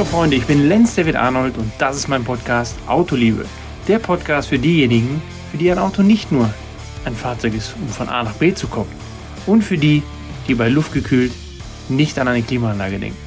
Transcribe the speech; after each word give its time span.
Hallo 0.00 0.08
Freunde, 0.08 0.36
ich 0.36 0.46
bin 0.46 0.66
Lenz 0.66 0.94
David 0.94 1.14
Arnold 1.14 1.58
und 1.58 1.70
das 1.76 1.94
ist 1.94 2.08
mein 2.08 2.24
Podcast 2.24 2.74
Autoliebe. 2.86 3.44
Der 3.86 3.98
Podcast 3.98 4.48
für 4.48 4.58
diejenigen, 4.58 5.20
für 5.50 5.58
die 5.58 5.70
ein 5.70 5.78
Auto 5.78 6.00
nicht 6.00 6.32
nur 6.32 6.48
ein 7.04 7.14
Fahrzeug 7.14 7.52
ist, 7.52 7.74
um 7.76 7.86
von 7.86 8.08
A 8.08 8.22
nach 8.22 8.32
B 8.32 8.54
zu 8.54 8.66
kommen. 8.66 8.90
Und 9.44 9.60
für 9.60 9.76
die, 9.76 10.02
die 10.48 10.54
bei 10.54 10.70
Luft 10.70 10.94
gekühlt 10.94 11.32
nicht 11.90 12.18
an 12.18 12.28
eine 12.28 12.40
Klimaanlage 12.40 12.98
denken. 12.98 13.18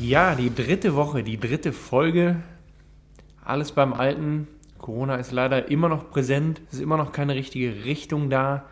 Ja, 0.00 0.36
die 0.36 0.54
dritte 0.54 0.94
Woche, 0.94 1.24
die 1.24 1.40
dritte 1.40 1.72
Folge. 1.72 2.36
Alles 3.44 3.72
beim 3.72 3.92
Alten. 3.92 4.46
Corona 4.80 5.16
ist 5.16 5.32
leider 5.32 5.70
immer 5.70 5.88
noch 5.88 6.10
präsent. 6.10 6.62
Es 6.68 6.74
ist 6.74 6.80
immer 6.80 6.96
noch 6.96 7.12
keine 7.12 7.34
richtige 7.34 7.84
Richtung 7.84 8.30
da. 8.30 8.64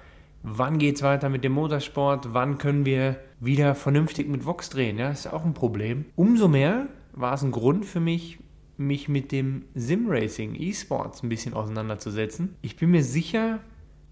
Wann 0.43 0.79
geht 0.79 0.97
es 0.97 1.03
weiter 1.03 1.29
mit 1.29 1.45
dem 1.45 1.53
Motorsport? 1.53 2.33
Wann 2.33 2.59
können 2.59 2.87
wir 2.87 3.17
wieder 3.41 3.75
vernünftig 3.75 4.29
mit 4.29 4.47
Vox 4.47 4.71
drehen? 4.71 4.99
Ja, 4.99 5.11
das 5.11 5.27
ist 5.27 5.33
auch 5.33 5.45
ein 5.45 5.55
Problem. 5.55 6.07
Umso 6.17 6.49
mehr 6.49 6.89
war 7.13 7.35
es 7.35 7.43
ein 7.43 7.51
Grund 7.51 7.85
für 7.85 8.01
mich, 8.01 8.39
mich 8.77 9.09
mit 9.09 9.33
dem 9.33 9.65
Sim-Racing, 9.75 10.55
E-Sports 10.55 11.23
ein 11.23 11.29
bisschen 11.29 11.55
auseinanderzusetzen. 11.55 12.57
Ich 12.63 12.77
bin 12.77 12.91
mir 12.91 13.03
sicher, 13.03 13.59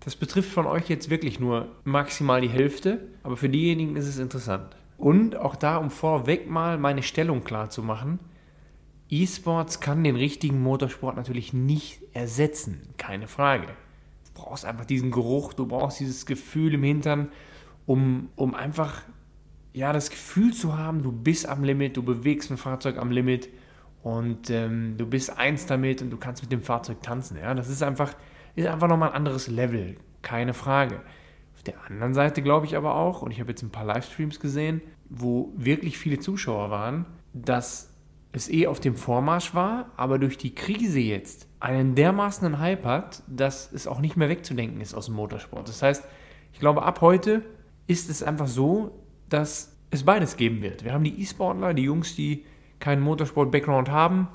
das 0.01 0.17
betrifft 0.17 0.51
von 0.51 0.67
euch 0.67 0.89
jetzt 0.89 1.11
wirklich 1.11 1.41
nur 1.41 1.69
maximal 1.85 2.41
die 2.41 2.49
Hälfte, 2.49 3.07
aber 3.23 3.37
für 3.37 3.49
diejenigen 3.49 3.97
ist 3.97 4.09
es 4.09 4.19
interessant. 4.19 4.77
Und 4.99 5.37
auch 5.37 5.57
da, 5.57 5.77
um 5.77 5.91
vorweg 5.91 6.51
mal 6.51 6.79
meine 6.79 7.03
Stellung 7.03 7.45
klar 7.45 7.71
zu 7.71 7.83
machen, 7.83 8.19
E-Sports 9.09 9.81
kann 9.81 10.05
den 10.05 10.17
richtigen 10.17 10.63
Motorsport 10.63 11.17
natürlich 11.17 11.53
nicht 11.53 12.01
ersetzen, 12.13 12.83
keine 12.97 13.29
Frage. 13.29 13.67
Du 13.67 14.43
brauchst 14.43 14.65
einfach 14.65 14.85
diesen 14.85 15.11
Geruch, 15.11 15.53
du 15.53 15.67
brauchst 15.67 16.01
dieses 16.01 16.27
Gefühl 16.27 16.75
im 16.75 16.83
Hintern, 16.83 17.29
um, 17.87 18.29
um 18.37 18.55
einfach 18.55 19.03
ja, 19.73 19.93
das 19.93 20.11
Gefühl 20.11 20.53
zu 20.53 20.77
haben, 20.77 21.03
du 21.03 21.13
bist 21.13 21.49
am 21.49 21.63
Limit, 21.63 21.97
du 21.97 22.03
bewegst 22.03 22.51
ein 22.51 22.57
Fahrzeug 22.57 22.99
am 22.99 23.11
Limit 23.11 23.49
und 24.03 24.51
ähm, 24.51 24.97
du 24.97 25.07
bist 25.07 25.37
eins 25.37 25.67
damit 25.67 26.03
und 26.03 26.11
du 26.11 26.17
kannst 26.17 26.43
mit 26.43 26.51
dem 26.51 26.63
Fahrzeug 26.63 27.03
tanzen. 27.03 27.37
Ja? 27.37 27.55
Das 27.55 27.69
ist 27.69 27.83
einfach, 27.83 28.15
ist 28.55 28.67
einfach 28.67 28.89
nochmal 28.89 29.11
ein 29.11 29.17
anderes 29.17 29.49
Level, 29.49 29.97
keine 30.23 30.55
Frage 30.55 31.01
der 31.67 31.83
anderen 31.85 32.15
Seite 32.15 32.43
glaube 32.43 32.67
ich 32.67 32.77
aber 32.77 32.95
auch, 32.95 33.23
und 33.23 33.31
ich 33.31 33.41
habe 33.41 33.51
jetzt 33.51 33.63
ein 33.63 33.71
paar 33.71 33.85
Livestreams 33.85 34.41
gesehen, 34.41 34.81
wo 35.09 35.53
wirklich 35.57 35.99
viele 35.99 36.19
Zuschauer 36.19 36.71
waren, 36.71 37.07
dass 37.33 37.86
es 38.37 38.51
eh 38.51 38.67
auf 38.67 38.81
dem 38.81 38.97
Vormarsch 38.97 39.55
war, 39.55 39.91
aber 39.97 40.19
durch 40.19 40.37
die 40.37 40.55
Krise 40.55 41.01
jetzt 41.01 41.49
einen 41.59 41.95
dermaßen 41.95 42.59
Hype 42.59 42.85
hat, 42.85 43.23
dass 43.27 43.73
es 43.73 43.87
auch 43.87 43.99
nicht 43.99 44.17
mehr 44.17 44.29
wegzudenken 44.29 44.81
ist 44.81 44.95
aus 44.95 45.07
dem 45.07 45.15
Motorsport. 45.15 45.69
Das 45.69 45.83
heißt, 45.83 46.05
ich 46.53 46.61
glaube, 46.61 46.83
ab 46.83 47.01
heute 47.01 47.43
ist 47.87 48.11
es 48.11 48.23
einfach 48.23 48.47
so, 48.47 48.91
dass 49.31 49.77
es 49.91 50.05
beides 50.05 50.37
geben 50.37 50.61
wird. 50.61 50.85
Wir 50.85 50.93
haben 50.93 51.05
die 51.05 51.21
E-Sportler, 51.21 51.73
die 51.73 51.85
Jungs, 51.85 52.15
die 52.15 52.45
keinen 52.79 53.01
Motorsport-Background 53.01 53.91
haben 53.91 54.29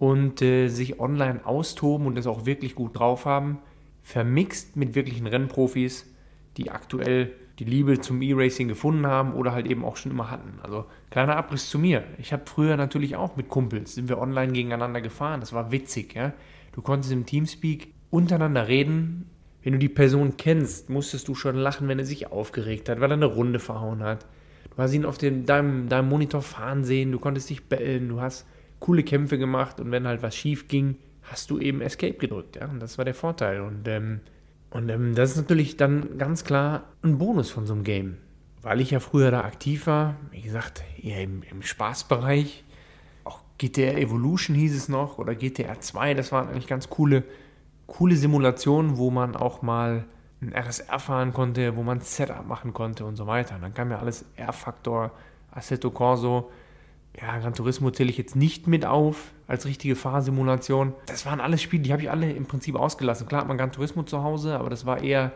und 0.00 0.42
äh, 0.42 0.66
sich 0.68 0.98
online 0.98 1.46
austoben 1.46 2.08
und 2.08 2.18
es 2.18 2.26
auch 2.26 2.46
wirklich 2.46 2.74
gut 2.74 2.98
drauf 2.98 3.26
haben, 3.26 3.58
vermixt 4.02 4.76
mit 4.76 4.96
wirklichen 4.96 5.26
Rennprofis 5.26 6.12
die 6.56 6.70
aktuell 6.70 7.32
die 7.58 7.64
Liebe 7.64 8.00
zum 8.00 8.20
E-Racing 8.20 8.68
gefunden 8.68 9.06
haben 9.06 9.32
oder 9.32 9.52
halt 9.52 9.66
eben 9.66 9.84
auch 9.84 9.96
schon 9.96 10.12
immer 10.12 10.30
hatten. 10.30 10.58
Also 10.62 10.84
kleiner 11.10 11.36
Abriss 11.36 11.70
zu 11.70 11.78
mir. 11.78 12.04
Ich 12.18 12.32
habe 12.32 12.42
früher 12.46 12.76
natürlich 12.76 13.16
auch 13.16 13.36
mit 13.36 13.48
Kumpels, 13.48 13.94
sind 13.94 14.08
wir 14.08 14.18
online 14.18 14.52
gegeneinander 14.52 15.00
gefahren. 15.00 15.40
Das 15.40 15.52
war 15.52 15.72
witzig, 15.72 16.14
ja. 16.14 16.32
Du 16.72 16.82
konntest 16.82 17.12
im 17.12 17.24
Teamspeak 17.24 17.94
untereinander 18.10 18.68
reden. 18.68 19.30
Wenn 19.62 19.72
du 19.72 19.78
die 19.78 19.88
Person 19.88 20.36
kennst, 20.36 20.90
musstest 20.90 21.26
du 21.28 21.34
schon 21.34 21.56
lachen, 21.56 21.88
wenn 21.88 21.98
er 21.98 22.04
sich 22.04 22.30
aufgeregt 22.30 22.88
hat, 22.88 23.00
weil 23.00 23.10
er 23.10 23.16
eine 23.16 23.26
Runde 23.26 23.58
verhauen 23.58 24.02
hat. 24.02 24.26
Du 24.70 24.82
hast 24.82 24.92
ihn 24.92 25.06
auf 25.06 25.16
dem, 25.16 25.46
deinem, 25.46 25.88
deinem 25.88 26.08
Monitor 26.08 26.42
fahren 26.42 26.84
sehen, 26.84 27.10
du 27.10 27.18
konntest 27.18 27.48
dich 27.48 27.64
bellen, 27.64 28.08
du 28.08 28.20
hast 28.20 28.46
coole 28.78 29.02
Kämpfe 29.02 29.38
gemacht 29.38 29.80
und 29.80 29.90
wenn 29.90 30.06
halt 30.06 30.22
was 30.22 30.36
schief 30.36 30.68
ging, 30.68 30.96
hast 31.22 31.50
du 31.50 31.58
eben 31.58 31.80
Escape 31.80 32.14
gedrückt, 32.14 32.56
ja. 32.56 32.66
Und 32.68 32.80
das 32.80 32.98
war 32.98 33.04
der 33.04 33.14
Vorteil. 33.14 33.62
Und 33.62 33.88
ähm, 33.88 34.20
und 34.70 34.88
ähm, 34.88 35.14
das 35.14 35.30
ist 35.30 35.36
natürlich 35.36 35.76
dann 35.76 36.18
ganz 36.18 36.44
klar 36.44 36.84
ein 37.02 37.18
Bonus 37.18 37.50
von 37.50 37.66
so 37.66 37.74
einem 37.74 37.84
Game. 37.84 38.18
Weil 38.62 38.80
ich 38.80 38.90
ja 38.90 39.00
früher 39.00 39.30
da 39.30 39.42
aktiv 39.42 39.86
war, 39.86 40.16
wie 40.32 40.40
gesagt, 40.40 40.82
eher 41.00 41.22
im, 41.22 41.42
im 41.50 41.62
Spaßbereich. 41.62 42.64
Auch 43.24 43.40
GTR 43.58 43.96
Evolution 43.96 44.56
hieß 44.56 44.76
es 44.76 44.88
noch 44.88 45.18
oder 45.18 45.34
GTR 45.34 45.80
2, 45.80 46.14
das 46.14 46.32
waren 46.32 46.48
eigentlich 46.48 46.66
ganz 46.66 46.90
coole, 46.90 47.24
coole 47.86 48.16
Simulationen, 48.16 48.96
wo 48.96 49.10
man 49.10 49.36
auch 49.36 49.62
mal 49.62 50.04
ein 50.42 50.52
RSR 50.52 50.98
fahren 50.98 51.32
konnte, 51.32 51.76
wo 51.76 51.82
man 51.82 52.00
Setup 52.00 52.46
machen 52.46 52.72
konnte 52.72 53.04
und 53.04 53.16
so 53.16 53.26
weiter. 53.26 53.54
Und 53.54 53.62
dann 53.62 53.74
kam 53.74 53.90
ja 53.90 53.98
alles 53.98 54.24
R-Faktor, 54.36 55.12
Assetto 55.50 55.90
Corso, 55.90 56.50
ja, 57.20 57.38
Gran 57.38 57.54
Turismo 57.54 57.90
zähle 57.90 58.10
ich 58.10 58.18
jetzt 58.18 58.36
nicht 58.36 58.66
mit 58.66 58.84
auf 58.84 59.32
als 59.46 59.66
richtige 59.66 59.96
Fahrsimulation. 59.96 60.92
Das 61.06 61.24
waren 61.24 61.40
alles 61.40 61.62
Spiele, 61.62 61.82
die 61.82 61.92
habe 61.92 62.02
ich 62.02 62.10
alle 62.10 62.30
im 62.30 62.46
Prinzip 62.46 62.76
ausgelassen. 62.76 63.26
Klar 63.26 63.42
hat 63.42 63.48
man 63.48 63.56
Gran 63.56 63.72
Turismo 63.72 64.02
zu 64.02 64.22
Hause, 64.22 64.58
aber 64.58 64.70
das 64.70 64.86
war 64.86 65.02
eher, 65.02 65.32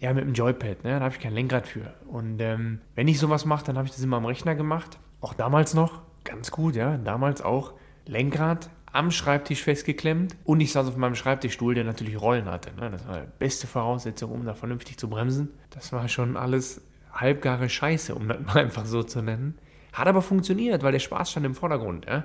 eher 0.00 0.14
mit 0.14 0.24
dem 0.24 0.34
Joypad. 0.34 0.84
Ne? 0.84 0.98
Da 0.98 1.00
habe 1.00 1.14
ich 1.14 1.20
kein 1.20 1.34
Lenkrad 1.34 1.66
für. 1.66 1.94
Und 2.08 2.40
ähm, 2.40 2.80
wenn 2.94 3.06
ich 3.06 3.18
sowas 3.18 3.44
mache, 3.44 3.64
dann 3.64 3.76
habe 3.76 3.86
ich 3.86 3.94
das 3.94 4.02
immer 4.02 4.16
am 4.16 4.26
Rechner 4.26 4.54
gemacht. 4.54 4.98
Auch 5.20 5.34
damals 5.34 5.74
noch, 5.74 6.02
ganz 6.24 6.50
gut, 6.50 6.74
ja, 6.74 6.96
damals 6.96 7.42
auch 7.42 7.74
Lenkrad 8.06 8.70
am 8.92 9.10
Schreibtisch 9.10 9.62
festgeklemmt 9.62 10.36
und 10.44 10.60
ich 10.60 10.72
saß 10.72 10.88
auf 10.88 10.96
meinem 10.96 11.14
Schreibtischstuhl, 11.14 11.74
der 11.74 11.84
natürlich 11.84 12.20
Rollen 12.20 12.46
hatte. 12.46 12.74
Ne? 12.74 12.90
Das 12.90 13.06
war 13.06 13.20
die 13.20 13.28
beste 13.38 13.66
Voraussetzung, 13.66 14.32
um 14.32 14.44
da 14.44 14.54
vernünftig 14.54 14.98
zu 14.98 15.08
bremsen. 15.08 15.50
Das 15.70 15.92
war 15.92 16.08
schon 16.08 16.36
alles 16.36 16.80
halbgare 17.12 17.68
Scheiße, 17.68 18.14
um 18.14 18.28
das 18.28 18.38
mal 18.40 18.56
einfach 18.64 18.86
so 18.86 19.02
zu 19.02 19.22
nennen. 19.22 19.58
Hat 19.98 20.06
aber 20.06 20.22
funktioniert, 20.22 20.82
weil 20.82 20.92
der 20.92 21.00
Spaß 21.00 21.32
stand 21.32 21.44
im 21.44 21.54
Vordergrund. 21.54 22.06
Ja? 22.06 22.24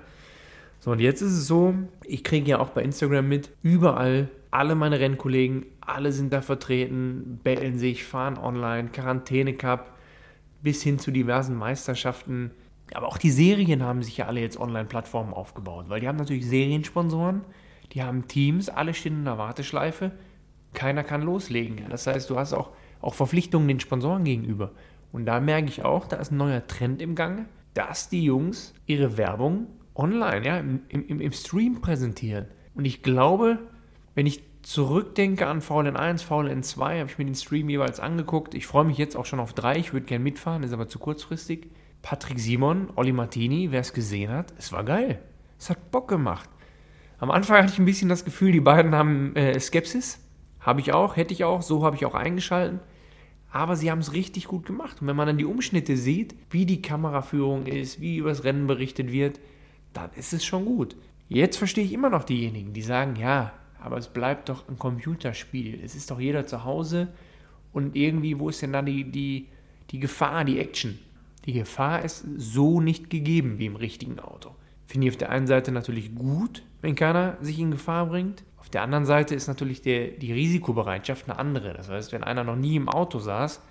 So, 0.79 0.91
und 0.91 0.99
jetzt 0.99 1.21
ist 1.21 1.31
es 1.31 1.47
so, 1.47 1.73
ich 2.03 2.23
kriege 2.23 2.51
ja 2.51 2.59
auch 2.59 2.69
bei 2.69 2.83
Instagram 2.83 3.27
mit, 3.27 3.49
überall, 3.63 4.29
alle 4.51 4.75
meine 4.75 4.99
Rennkollegen, 4.99 5.65
alle 5.81 6.11
sind 6.11 6.31
da 6.31 6.41
vertreten, 6.41 7.39
bellen 7.43 7.79
sich, 7.79 8.03
fahren 8.03 8.37
online, 8.37 8.89
Quarantäne-Cup, 8.89 9.91
bis 10.61 10.83
hin 10.83 10.99
zu 10.99 11.09
diversen 11.09 11.55
Meisterschaften. 11.55 12.51
Aber 12.93 13.07
auch 13.07 13.17
die 13.17 13.31
Serien 13.31 13.81
haben 13.81 14.03
sich 14.03 14.17
ja 14.17 14.27
alle 14.27 14.41
jetzt 14.41 14.59
Online-Plattformen 14.59 15.33
aufgebaut, 15.33 15.85
weil 15.87 16.01
die 16.01 16.07
haben 16.07 16.17
natürlich 16.17 16.45
Seriensponsoren, 16.45 17.41
die 17.93 18.03
haben 18.03 18.27
Teams, 18.27 18.69
alle 18.69 18.93
stehen 18.93 19.19
in 19.19 19.25
der 19.25 19.39
Warteschleife, 19.39 20.11
keiner 20.73 21.03
kann 21.03 21.23
loslegen. 21.23 21.81
Das 21.89 22.05
heißt, 22.05 22.29
du 22.29 22.37
hast 22.37 22.53
auch, 22.53 22.69
auch 23.01 23.15
Verpflichtungen 23.15 23.67
den 23.67 23.79
Sponsoren 23.79 24.23
gegenüber. 24.23 24.71
Und 25.11 25.25
da 25.25 25.39
merke 25.39 25.69
ich 25.69 25.83
auch, 25.83 26.07
da 26.07 26.17
ist 26.17 26.31
ein 26.31 26.37
neuer 26.37 26.67
Trend 26.67 27.01
im 27.01 27.15
Gange, 27.15 27.45
dass 27.73 28.09
die 28.09 28.23
Jungs 28.23 28.73
ihre 28.85 29.17
Werbung 29.17 29.67
online, 29.95 30.45
ja, 30.45 30.57
im, 30.57 30.81
im, 30.89 31.19
im 31.19 31.31
Stream 31.31 31.81
präsentieren. 31.81 32.47
Und 32.75 32.85
ich 32.85 33.03
glaube, 33.03 33.59
wenn 34.15 34.25
ich 34.25 34.43
zurückdenke 34.63 35.47
an 35.47 35.61
VLN1, 35.61 36.25
VLN2, 36.25 36.99
habe 36.99 37.09
ich 37.09 37.17
mir 37.17 37.25
den 37.25 37.35
Stream 37.35 37.69
jeweils 37.69 37.99
angeguckt. 37.99 38.55
Ich 38.55 38.65
freue 38.65 38.85
mich 38.85 38.97
jetzt 38.97 39.15
auch 39.15 39.25
schon 39.25 39.39
auf 39.39 39.53
drei. 39.53 39.77
Ich 39.77 39.93
würde 39.93 40.05
gerne 40.05 40.23
mitfahren, 40.23 40.63
ist 40.63 40.73
aber 40.73 40.87
zu 40.87 40.99
kurzfristig. 40.99 41.67
Patrick 42.01 42.39
Simon, 42.39 42.89
Olli 42.95 43.11
Martini, 43.11 43.71
wer 43.71 43.81
es 43.81 43.93
gesehen 43.93 44.31
hat, 44.31 44.53
es 44.57 44.71
war 44.71 44.83
geil. 44.83 45.19
Es 45.59 45.69
hat 45.69 45.91
Bock 45.91 46.07
gemacht. 46.07 46.49
Am 47.19 47.31
Anfang 47.31 47.63
hatte 47.63 47.73
ich 47.73 47.79
ein 47.79 47.85
bisschen 47.85 48.09
das 48.09 48.25
Gefühl, 48.25 48.51
die 48.51 48.59
beiden 48.59 48.95
haben 48.95 49.35
äh, 49.35 49.57
Skepsis. 49.59 50.19
Habe 50.59 50.81
ich 50.81 50.93
auch, 50.93 51.15
hätte 51.15 51.33
ich 51.33 51.43
auch, 51.43 51.61
so 51.61 51.85
habe 51.85 51.95
ich 51.95 52.05
auch 52.05 52.15
eingeschalten 52.15 52.79
aber 53.53 53.75
sie 53.75 53.91
haben 53.91 53.99
es 53.99 54.13
richtig 54.13 54.47
gut 54.47 54.65
gemacht. 54.65 54.99
Und 54.99 55.07
wenn 55.07 55.15
man 55.15 55.27
dann 55.27 55.37
die 55.37 55.45
Umschnitte 55.45 55.95
sieht, 55.95 56.33
wie 56.49 56.65
die 56.65 56.81
Kameraführung 56.81 57.67
ist, 57.67 58.01
wie 58.01 58.17
über 58.17 58.29
das 58.29 58.43
Rennen 58.43 58.65
berichtet 58.65 59.11
wird, 59.11 59.39
dann 59.93 60.09
ist 60.15 60.33
es 60.33 60.43
schon 60.43 60.65
gut. 60.65 60.95
Jetzt 61.29 61.57
verstehe 61.57 61.83
ich 61.83 61.93
immer 61.93 62.09
noch 62.09 62.23
diejenigen, 62.23 62.73
die 62.73 62.81
sagen, 62.81 63.15
ja, 63.15 63.53
aber 63.79 63.97
es 63.97 64.07
bleibt 64.07 64.49
doch 64.49 64.67
ein 64.67 64.79
Computerspiel. 64.79 65.79
Es 65.83 65.93
ist 65.93 66.09
doch 66.09 66.19
jeder 66.19 66.47
zu 66.47 66.63
Hause 66.63 67.09
und 67.73 67.95
irgendwie, 67.95 68.39
wo 68.39 68.49
ist 68.49 68.63
denn 68.63 68.73
da 68.73 68.81
die, 68.81 69.03
die, 69.03 69.49
die 69.91 69.99
Gefahr, 69.99 70.45
die 70.45 70.57
Action? 70.57 70.97
Die 71.45 71.53
Gefahr 71.53 72.03
ist 72.03 72.25
so 72.37 72.81
nicht 72.81 73.11
gegeben 73.11 73.59
wie 73.59 73.67
im 73.67 73.75
richtigen 73.75 74.19
Auto. 74.19 74.55
Finde 74.85 75.07
ich 75.07 75.13
auf 75.13 75.17
der 75.17 75.29
einen 75.29 75.47
Seite 75.47 75.71
natürlich 75.71 76.13
gut, 76.13 76.63
wenn 76.81 76.95
keiner 76.95 77.37
sich 77.41 77.59
in 77.59 77.71
Gefahr 77.71 78.07
bringt 78.07 78.43
der 78.73 78.81
anderen 78.81 79.05
Seite 79.05 79.35
ist 79.35 79.47
natürlich 79.47 79.81
der, 79.81 80.07
die 80.07 80.33
Risikobereitschaft 80.33 81.29
eine 81.29 81.37
andere. 81.37 81.73
Das 81.73 81.89
heißt, 81.89 82.11
wenn 82.11 82.23
einer 82.23 82.43
noch 82.43 82.55
nie 82.55 82.75
im 82.75 82.89
Auto 82.89 83.19
saß 83.19 83.61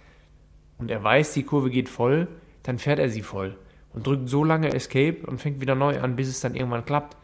und 0.79 0.91
er 0.91 1.03
weiß, 1.03 1.35
die 1.35 1.43
Kurve 1.43 1.71
geht 1.71 1.89
voll, 1.89 2.29
dann 2.63 2.79
fährt 2.79 2.99
er 2.99 3.09
sie 3.09 3.23
voll 3.23 3.57
und 3.93 4.07
drückt 4.07 4.29
so 4.29 4.45
lange 4.45 4.73
Escape 4.73 5.27
und 5.27 5.41
fängt 5.41 5.61
wieder 5.61 5.75
neu 5.75 6.01
an, 6.01 6.17
bis 6.17 6.29
es 6.29 6.41
dann 6.41 6.55
irgendwann 6.55 6.85
klappt. 6.85 7.17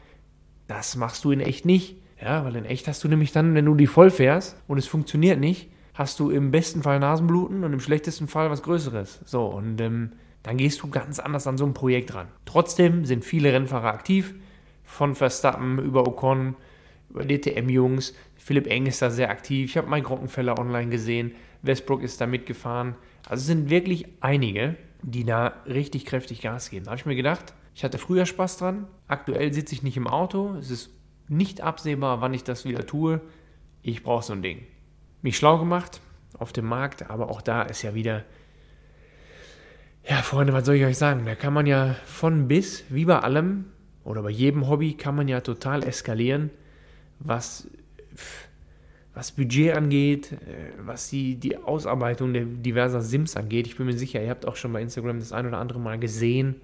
Das 0.66 0.96
machst 0.96 1.24
du 1.24 1.30
in 1.30 1.40
echt 1.40 1.64
nicht. 1.64 1.96
Ja, 2.20 2.44
weil 2.44 2.56
in 2.56 2.64
echt 2.64 2.88
hast 2.88 3.04
du 3.04 3.08
nämlich 3.08 3.30
dann, 3.30 3.54
wenn 3.54 3.64
du 3.64 3.76
die 3.76 3.86
voll 3.86 4.10
fährst 4.10 4.60
und 4.66 4.76
es 4.78 4.88
funktioniert 4.88 5.38
nicht, 5.38 5.70
hast 5.94 6.18
du 6.18 6.30
im 6.30 6.50
besten 6.50 6.82
Fall 6.82 6.98
Nasenbluten 6.98 7.62
und 7.62 7.72
im 7.72 7.80
schlechtesten 7.80 8.26
Fall 8.26 8.50
was 8.50 8.62
Größeres. 8.62 9.20
So, 9.24 9.46
und 9.46 9.80
ähm, 9.80 10.12
dann 10.42 10.56
gehst 10.56 10.82
du 10.82 10.88
ganz 10.88 11.18
anders 11.18 11.46
an 11.46 11.58
so 11.58 11.66
ein 11.66 11.74
Projekt 11.74 12.14
ran. 12.14 12.28
Trotzdem 12.44 13.04
sind 13.04 13.24
viele 13.24 13.52
Rennfahrer 13.52 13.88
aktiv, 13.88 14.34
von 14.84 15.14
Verstappen 15.14 15.78
über 15.78 16.06
Ocon 16.06 16.56
über 17.10 17.24
DTM-Jungs. 17.24 18.14
Philipp 18.36 18.66
Eng 18.66 18.86
ist 18.86 19.02
da 19.02 19.10
sehr 19.10 19.30
aktiv. 19.30 19.70
Ich 19.70 19.76
habe 19.76 19.88
Mike 19.88 20.08
Rockenfeller 20.08 20.58
online 20.58 20.90
gesehen. 20.90 21.32
Westbrook 21.62 22.02
ist 22.02 22.20
da 22.20 22.26
mitgefahren. 22.26 22.94
Also 23.28 23.42
es 23.42 23.46
sind 23.46 23.70
wirklich 23.70 24.06
einige, 24.20 24.76
die 25.02 25.24
da 25.24 25.54
richtig 25.66 26.06
kräftig 26.06 26.40
Gas 26.40 26.70
geben. 26.70 26.84
Da 26.84 26.92
habe 26.92 27.00
ich 27.00 27.06
mir 27.06 27.16
gedacht, 27.16 27.54
ich 27.74 27.84
hatte 27.84 27.98
früher 27.98 28.26
Spaß 28.26 28.58
dran. 28.58 28.86
Aktuell 29.06 29.52
sitze 29.52 29.74
ich 29.74 29.82
nicht 29.82 29.96
im 29.96 30.06
Auto. 30.06 30.54
Es 30.54 30.70
ist 30.70 30.90
nicht 31.28 31.60
absehbar, 31.60 32.20
wann 32.20 32.34
ich 32.34 32.44
das 32.44 32.64
wieder 32.64 32.86
tue. 32.86 33.20
Ich 33.82 34.02
brauche 34.02 34.24
so 34.24 34.32
ein 34.32 34.42
Ding. 34.42 34.66
Mich 35.22 35.36
schlau 35.36 35.58
gemacht 35.58 36.00
auf 36.38 36.52
dem 36.52 36.66
Markt, 36.66 37.10
aber 37.10 37.30
auch 37.30 37.42
da 37.42 37.62
ist 37.62 37.82
ja 37.82 37.94
wieder. 37.94 38.24
Ja, 40.08 40.22
Freunde, 40.22 40.54
was 40.54 40.64
soll 40.64 40.76
ich 40.76 40.86
euch 40.86 40.96
sagen? 40.96 41.26
Da 41.26 41.34
kann 41.34 41.52
man 41.52 41.66
ja 41.66 41.94
von 42.06 42.48
bis, 42.48 42.84
wie 42.88 43.04
bei 43.04 43.18
allem 43.18 43.66
oder 44.04 44.22
bei 44.22 44.30
jedem 44.30 44.66
Hobby, 44.66 44.94
kann 44.94 45.14
man 45.14 45.28
ja 45.28 45.42
total 45.42 45.84
eskalieren, 45.84 46.48
was 47.18 47.68
was 49.12 49.32
Budget 49.32 49.76
angeht, 49.76 50.32
äh, 50.32 50.72
was 50.78 51.10
die, 51.10 51.34
die 51.34 51.58
Ausarbeitung 51.58 52.32
der 52.32 52.46
diverser 52.46 53.02
Sims 53.02 53.36
angeht. 53.36 53.66
Ich 53.66 53.76
bin 53.76 53.84
mir 53.84 53.98
sicher, 53.98 54.22
ihr 54.22 54.30
habt 54.30 54.46
auch 54.46 54.56
schon 54.56 54.72
bei 54.72 54.80
Instagram 54.80 55.18
das 55.18 55.32
ein 55.32 55.46
oder 55.46 55.58
andere 55.58 55.80
Mal 55.80 55.98
gesehen, 55.98 56.54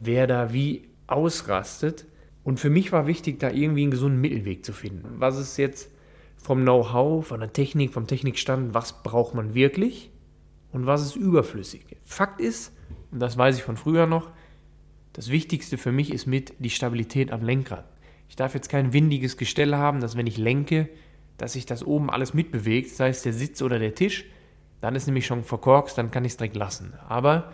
wer 0.00 0.26
da 0.26 0.52
wie 0.52 0.88
ausrastet. 1.06 2.04
Und 2.42 2.58
für 2.58 2.70
mich 2.70 2.90
war 2.90 3.06
wichtig, 3.06 3.38
da 3.38 3.50
irgendwie 3.50 3.82
einen 3.82 3.92
gesunden 3.92 4.20
Mittelweg 4.20 4.64
zu 4.64 4.72
finden. 4.72 5.20
Was 5.20 5.38
ist 5.38 5.56
jetzt 5.56 5.88
vom 6.36 6.62
Know-how, 6.62 7.24
von 7.24 7.38
der 7.38 7.52
Technik, 7.52 7.92
vom 7.92 8.08
Technikstand, 8.08 8.74
was 8.74 9.04
braucht 9.04 9.36
man 9.36 9.54
wirklich 9.54 10.09
und 10.72 10.86
was 10.86 11.02
ist 11.02 11.16
überflüssig? 11.16 11.84
Fakt 12.04 12.40
ist, 12.40 12.72
und 13.10 13.20
das 13.20 13.36
weiß 13.36 13.56
ich 13.56 13.62
von 13.62 13.76
früher 13.76 14.06
noch, 14.06 14.30
das 15.12 15.30
Wichtigste 15.30 15.78
für 15.78 15.92
mich 15.92 16.12
ist 16.12 16.26
mit 16.26 16.54
die 16.58 16.70
Stabilität 16.70 17.32
am 17.32 17.42
Lenkrad. 17.42 17.84
Ich 18.28 18.36
darf 18.36 18.54
jetzt 18.54 18.68
kein 18.68 18.92
windiges 18.92 19.36
Gestell 19.36 19.74
haben, 19.74 20.00
dass 20.00 20.16
wenn 20.16 20.28
ich 20.28 20.38
lenke, 20.38 20.88
dass 21.36 21.54
sich 21.54 21.66
das 21.66 21.84
oben 21.84 22.10
alles 22.10 22.32
mitbewegt, 22.32 22.90
sei 22.90 23.08
es 23.08 23.22
der 23.22 23.32
Sitz 23.32 23.60
oder 23.62 23.78
der 23.78 23.94
Tisch, 23.94 24.26
dann 24.80 24.94
ist 24.94 25.06
nämlich 25.06 25.26
schon 25.26 25.42
verkorkst, 25.42 25.98
dann 25.98 26.10
kann 26.10 26.24
ich 26.24 26.32
es 26.32 26.36
direkt 26.36 26.56
lassen. 26.56 26.94
Aber 27.08 27.52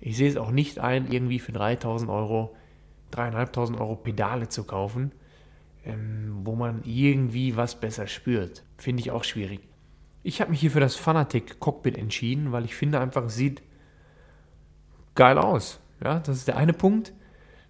ich 0.00 0.16
sehe 0.16 0.28
es 0.28 0.36
auch 0.36 0.50
nicht 0.50 0.78
ein, 0.78 1.12
irgendwie 1.12 1.38
für 1.38 1.52
3000 1.52 2.10
Euro, 2.10 2.56
3500 3.10 3.80
Euro 3.80 3.96
Pedale 3.96 4.48
zu 4.48 4.64
kaufen, 4.64 5.12
ähm, 5.84 6.40
wo 6.44 6.54
man 6.54 6.82
irgendwie 6.84 7.56
was 7.56 7.78
besser 7.78 8.06
spürt. 8.06 8.64
Finde 8.78 9.02
ich 9.02 9.10
auch 9.10 9.24
schwierig. 9.24 9.60
Ich 10.22 10.40
habe 10.40 10.50
mich 10.50 10.60
hier 10.60 10.70
für 10.70 10.80
das 10.80 10.94
Fanatec 10.96 11.58
Cockpit 11.58 11.98
entschieden, 11.98 12.52
weil 12.52 12.64
ich 12.64 12.74
finde 12.74 13.00
einfach, 13.00 13.24
es 13.24 13.34
sieht 13.34 13.62
geil 15.14 15.38
aus. 15.38 15.80
Ja, 16.02 16.20
das 16.20 16.38
ist 16.38 16.48
der 16.48 16.56
eine 16.56 16.72
Punkt. 16.72 17.12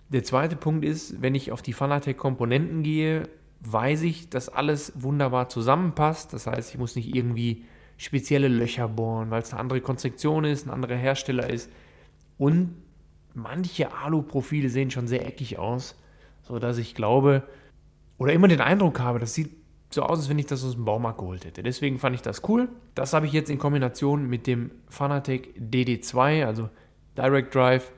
Der 0.09 0.25
zweite 0.25 0.57
Punkt 0.57 0.85
ist, 0.85 1.23
wenn 1.23 1.35
ich 1.35 1.53
auf 1.53 1.63
die 1.63 1.73
Fanatec 1.73 2.19
Komponenten 2.19 2.83
gehe, 2.83 3.29
weiß 3.61 4.03
ich, 4.03 4.29
dass 4.29 4.49
alles 4.49 4.93
wunderbar 4.97 5.49
zusammenpasst. 5.49 6.33
Das 6.33 6.47
heißt, 6.47 6.73
ich 6.73 6.79
muss 6.79 6.97
nicht 6.97 7.15
irgendwie 7.15 7.65
spezielle 7.97 8.49
Löcher 8.49 8.89
bohren, 8.89 9.31
weil 9.31 9.43
es 9.43 9.53
eine 9.53 9.61
andere 9.61 9.81
Konstruktion 9.81 10.45
ist, 10.45 10.67
ein 10.67 10.71
anderer 10.71 10.97
Hersteller 10.97 11.49
ist. 11.49 11.71
Und 12.37 12.75
manche 13.35 13.95
Alu-Profile 13.95 14.69
sehen 14.69 14.91
schon 14.91 15.07
sehr 15.07 15.27
eckig 15.27 15.59
aus, 15.59 15.97
sodass 16.43 16.79
ich 16.79 16.95
glaube 16.95 17.45
oder 18.19 18.33
immer 18.33 18.49
den 18.49 18.61
Eindruck 18.61 19.01
habe, 19.01 19.19
das 19.19 19.35
sieht 19.35 19.51
so 19.95 20.03
aus, 20.03 20.19
als 20.21 20.29
wenn 20.29 20.39
ich 20.39 20.47
das 20.47 20.65
aus 20.65 20.75
dem 20.75 20.85
Baumarkt 20.85 21.19
geholt 21.19 21.45
hätte. 21.45 21.63
Deswegen 21.63 21.99
fand 21.99 22.15
ich 22.15 22.23
das 22.23 22.49
cool. 22.49 22.69
Das 22.95 23.13
habe 23.13 23.27
ich 23.27 23.33
jetzt 23.33 23.51
in 23.51 23.59
Kombination 23.59 24.29
mit 24.29 24.47
dem 24.47 24.71
Fanatec 24.89 25.55
DD2, 25.59 26.45
also 26.47 26.71
Direct 27.17 27.55
Drive, 27.55 27.93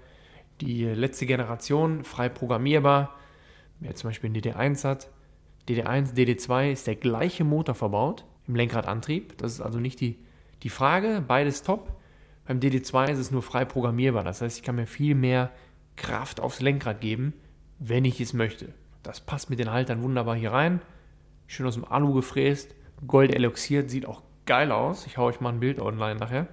die 0.61 0.85
letzte 0.85 1.27
Generation, 1.27 2.05
frei 2.05 2.29
programmierbar. 2.29 3.15
Wer 3.81 3.95
zum 3.95 4.11
Beispiel 4.11 4.31
einen 4.31 4.41
DD1 4.41 4.85
hat, 4.85 5.09
DD1, 5.69 6.15
DD2 6.15 6.73
ist 6.73 6.87
der 6.87 6.97
gleiche 6.97 7.45
Motor 7.45 7.75
verbaut 7.75 8.25
im 8.47 8.55
Lenkradantrieb. 8.55 9.39
Das 9.39 9.53
ist 9.53 9.61
also 9.61 9.81
nicht 9.81 10.01
die, 10.01 10.19
die 10.63 10.69
Frage, 10.69 11.23
beides 11.27 11.63
top. 11.63 11.95
Beim 12.47 12.61
DD2 12.61 13.11
ist 13.11 13.19
es 13.19 13.31
nur 13.31 13.43
frei 13.43 13.65
programmierbar. 13.65 14.25
Das 14.25 14.43
heißt, 14.43 14.59
ich 14.59 14.63
kann 14.63 14.77
mir 14.77 14.87
viel 14.87 15.15
mehr 15.15 15.51
Kraft 15.97 16.41
aufs 16.41 16.61
Lenkrad 16.61 17.01
geben, 17.01 17.33
wenn 17.79 18.05
ich 18.05 18.21
es 18.21 18.33
möchte. 18.33 18.75
Das 19.03 19.21
passt 19.21 19.51
mit 19.51 19.59
den 19.59 19.71
Haltern 19.71 20.03
wunderbar 20.03 20.37
hier 20.37 20.53
rein. 20.53 20.81
Schön 21.47 21.67
aus 21.67 21.75
dem 21.75 21.85
Alu 21.85 22.15
gefräst, 22.15 22.75
gold 23.07 23.35
eloxiert, 23.35 23.91
sieht 23.91 24.07
auch 24.07 24.23
geil 24.47 24.73
aus. 24.73 25.07
Ich 25.07 25.19
haue 25.19 25.27
euch 25.27 25.41
mal 25.41 25.51
ein 25.51 25.61
Bild 25.61 25.81
online 25.81 26.19
nachher. 26.19 26.49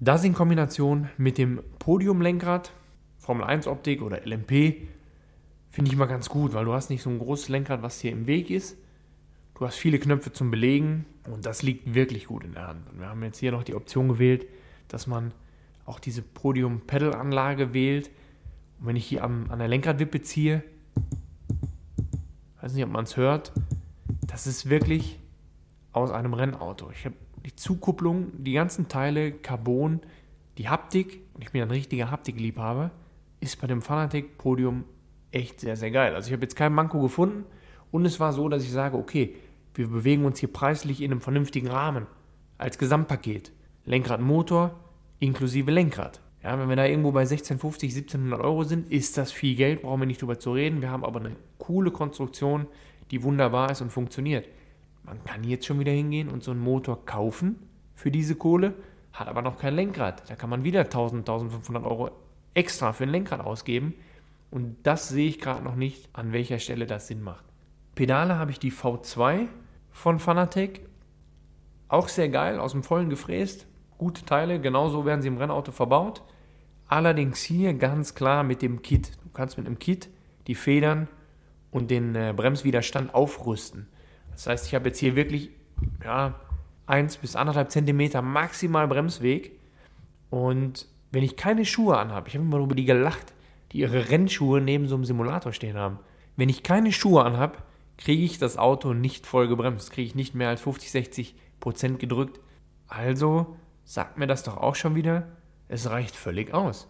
Das 0.00 0.24
in 0.24 0.34
Kombination 0.34 1.08
mit 1.16 1.38
dem 1.38 1.60
Podiumlenkrad, 1.78 2.72
Formel 3.18 3.44
1 3.44 3.66
Optik 3.66 4.02
oder 4.02 4.26
LMP, 4.26 4.88
Finde 5.72 5.88
ich 5.88 5.94
immer 5.94 6.06
ganz 6.06 6.28
gut, 6.28 6.52
weil 6.52 6.66
du 6.66 6.74
hast 6.74 6.90
nicht 6.90 7.02
so 7.02 7.08
ein 7.08 7.18
großes 7.18 7.48
Lenkrad, 7.48 7.80
was 7.80 7.98
hier 7.98 8.12
im 8.12 8.26
Weg 8.26 8.50
ist. 8.50 8.76
Du 9.54 9.66
hast 9.66 9.76
viele 9.76 9.98
Knöpfe 9.98 10.30
zum 10.30 10.50
Belegen 10.50 11.06
und 11.30 11.46
das 11.46 11.62
liegt 11.62 11.94
wirklich 11.94 12.26
gut 12.26 12.44
in 12.44 12.52
der 12.52 12.68
Hand. 12.68 12.90
Und 12.90 13.00
wir 13.00 13.08
haben 13.08 13.22
jetzt 13.22 13.38
hier 13.38 13.52
noch 13.52 13.64
die 13.64 13.74
Option 13.74 14.08
gewählt, 14.08 14.46
dass 14.88 15.06
man 15.06 15.32
auch 15.86 15.98
diese 15.98 16.20
Podium-Pedal-Anlage 16.20 17.72
wählt. 17.72 18.10
Und 18.80 18.88
wenn 18.88 18.96
ich 18.96 19.06
hier 19.06 19.24
am, 19.24 19.50
an 19.50 19.60
der 19.60 19.68
Lenkradwippe 19.68 20.20
ziehe, 20.20 20.62
weiß 22.60 22.74
nicht, 22.74 22.84
ob 22.84 22.90
man 22.90 23.04
es 23.04 23.16
hört, 23.16 23.52
das 24.32 24.46
ist 24.46 24.70
wirklich 24.70 25.20
aus 25.92 26.10
einem 26.10 26.32
Rennauto. 26.32 26.90
Ich 26.90 27.04
habe 27.04 27.14
die 27.44 27.54
Zukupplung, 27.54 28.42
die 28.42 28.54
ganzen 28.54 28.88
Teile, 28.88 29.30
Carbon, 29.30 30.00
die 30.56 30.70
Haptik, 30.70 31.20
und 31.34 31.44
ich 31.44 31.52
bin 31.52 31.60
ein 31.60 31.70
richtiger 31.70 32.10
Haptikliebhaber, 32.10 32.90
ist 33.40 33.60
bei 33.60 33.66
dem 33.66 33.82
Fanatec 33.82 34.38
Podium 34.38 34.84
echt 35.32 35.60
sehr, 35.60 35.76
sehr 35.76 35.90
geil. 35.90 36.14
Also 36.14 36.28
ich 36.28 36.32
habe 36.32 36.42
jetzt 36.42 36.56
kein 36.56 36.72
Manko 36.72 37.02
gefunden 37.02 37.44
und 37.90 38.06
es 38.06 38.20
war 38.20 38.32
so, 38.32 38.48
dass 38.48 38.62
ich 38.62 38.72
sage, 38.72 38.96
okay, 38.96 39.34
wir 39.74 39.88
bewegen 39.88 40.24
uns 40.24 40.38
hier 40.38 40.50
preislich 40.50 41.02
in 41.02 41.10
einem 41.10 41.20
vernünftigen 41.20 41.68
Rahmen. 41.68 42.06
Als 42.56 42.78
Gesamtpaket. 42.78 43.52
Lenkrad, 43.84 44.20
Motor 44.20 44.78
inklusive 45.18 45.70
Lenkrad. 45.70 46.20
Ja, 46.42 46.58
wenn 46.58 46.68
wir 46.68 46.76
da 46.76 46.86
irgendwo 46.86 47.12
bei 47.12 47.20
1650, 47.20 47.90
1700 47.90 48.40
Euro 48.40 48.64
sind, 48.64 48.90
ist 48.90 49.16
das 49.18 49.30
viel 49.30 49.56
Geld, 49.56 49.82
brauchen 49.82 50.00
wir 50.00 50.06
nicht 50.06 50.22
drüber 50.22 50.38
zu 50.38 50.52
reden. 50.52 50.80
Wir 50.80 50.90
haben 50.90 51.04
aber 51.04 51.20
eine 51.20 51.36
coole 51.58 51.90
Konstruktion, 51.90 52.66
die 53.12 53.22
wunderbar 53.22 53.70
ist 53.70 53.80
und 53.82 53.92
funktioniert. 53.92 54.48
Man 55.04 55.22
kann 55.24 55.44
jetzt 55.44 55.66
schon 55.66 55.78
wieder 55.78 55.92
hingehen 55.92 56.28
und 56.28 56.42
so 56.42 56.50
einen 56.50 56.60
Motor 56.60 57.04
kaufen 57.04 57.56
für 57.94 58.10
diese 58.10 58.34
Kohle, 58.34 58.74
hat 59.12 59.28
aber 59.28 59.42
noch 59.42 59.58
kein 59.58 59.74
Lenkrad. 59.74 60.28
Da 60.28 60.34
kann 60.34 60.50
man 60.50 60.64
wieder 60.64 60.80
1000, 60.80 61.20
1500 61.20 61.84
Euro 61.84 62.10
extra 62.54 62.92
für 62.92 63.04
ein 63.04 63.10
Lenkrad 63.10 63.40
ausgeben. 63.40 63.94
Und 64.50 64.76
das 64.82 65.08
sehe 65.08 65.28
ich 65.28 65.38
gerade 65.38 65.62
noch 65.62 65.76
nicht, 65.76 66.08
an 66.14 66.32
welcher 66.32 66.58
Stelle 66.58 66.86
das 66.86 67.06
Sinn 67.06 67.22
macht. 67.22 67.44
Pedale 67.94 68.38
habe 68.38 68.50
ich 68.50 68.58
die 68.58 68.72
V2 68.72 69.48
von 69.90 70.18
Fanatec. 70.18 70.80
Auch 71.88 72.08
sehr 72.08 72.30
geil, 72.30 72.58
aus 72.58 72.72
dem 72.72 72.82
Vollen 72.82 73.10
gefräst. 73.10 73.66
Gute 73.98 74.24
Teile, 74.24 74.60
genauso 74.60 75.04
werden 75.04 75.20
sie 75.20 75.28
im 75.28 75.36
Rennauto 75.36 75.72
verbaut. 75.72 76.22
Allerdings 76.88 77.42
hier 77.42 77.74
ganz 77.74 78.14
klar 78.14 78.42
mit 78.42 78.62
dem 78.62 78.82
Kit. 78.82 79.12
Du 79.22 79.30
kannst 79.32 79.58
mit 79.58 79.66
einem 79.66 79.78
Kit 79.78 80.08
die 80.46 80.54
Federn 80.54 81.08
und 81.72 81.90
den 81.90 82.14
äh, 82.14 82.32
Bremswiderstand 82.36 83.12
aufrüsten. 83.14 83.88
Das 84.30 84.46
heißt, 84.46 84.66
ich 84.68 84.74
habe 84.76 84.88
jetzt 84.88 84.98
hier 84.98 85.16
wirklich 85.16 85.50
ja, 86.04 86.38
1 86.86 87.16
bis 87.16 87.36
1,5 87.36 87.68
cm 88.12 88.24
maximal 88.24 88.86
Bremsweg. 88.86 89.58
Und 90.30 90.86
wenn 91.10 91.24
ich 91.24 91.36
keine 91.36 91.64
Schuhe 91.64 91.98
anhabe, 91.98 92.28
ich 92.28 92.34
habe 92.34 92.44
immer 92.44 92.58
über 92.58 92.74
die 92.74 92.84
gelacht, 92.84 93.34
die 93.72 93.78
ihre 93.78 94.10
Rennschuhe 94.10 94.60
neben 94.60 94.86
so 94.86 94.94
einem 94.94 95.04
Simulator 95.04 95.52
stehen 95.52 95.76
haben. 95.76 95.98
Wenn 96.36 96.48
ich 96.48 96.62
keine 96.62 96.92
Schuhe 96.92 97.24
anhab, 97.24 97.64
kriege 97.98 98.22
ich 98.22 98.38
das 98.38 98.56
Auto 98.56 98.94
nicht 98.94 99.26
voll 99.26 99.48
gebremst, 99.48 99.90
kriege 99.90 100.06
ich 100.06 100.14
nicht 100.14 100.34
mehr 100.34 100.48
als 100.48 100.60
50, 100.60 100.90
60 100.90 101.34
Prozent 101.60 101.98
gedrückt. 101.98 102.40
Also 102.88 103.56
sagt 103.84 104.18
mir 104.18 104.26
das 104.26 104.42
doch 104.42 104.56
auch 104.56 104.74
schon 104.74 104.94
wieder, 104.94 105.28
es 105.68 105.88
reicht 105.88 106.16
völlig 106.16 106.52
aus. 106.52 106.88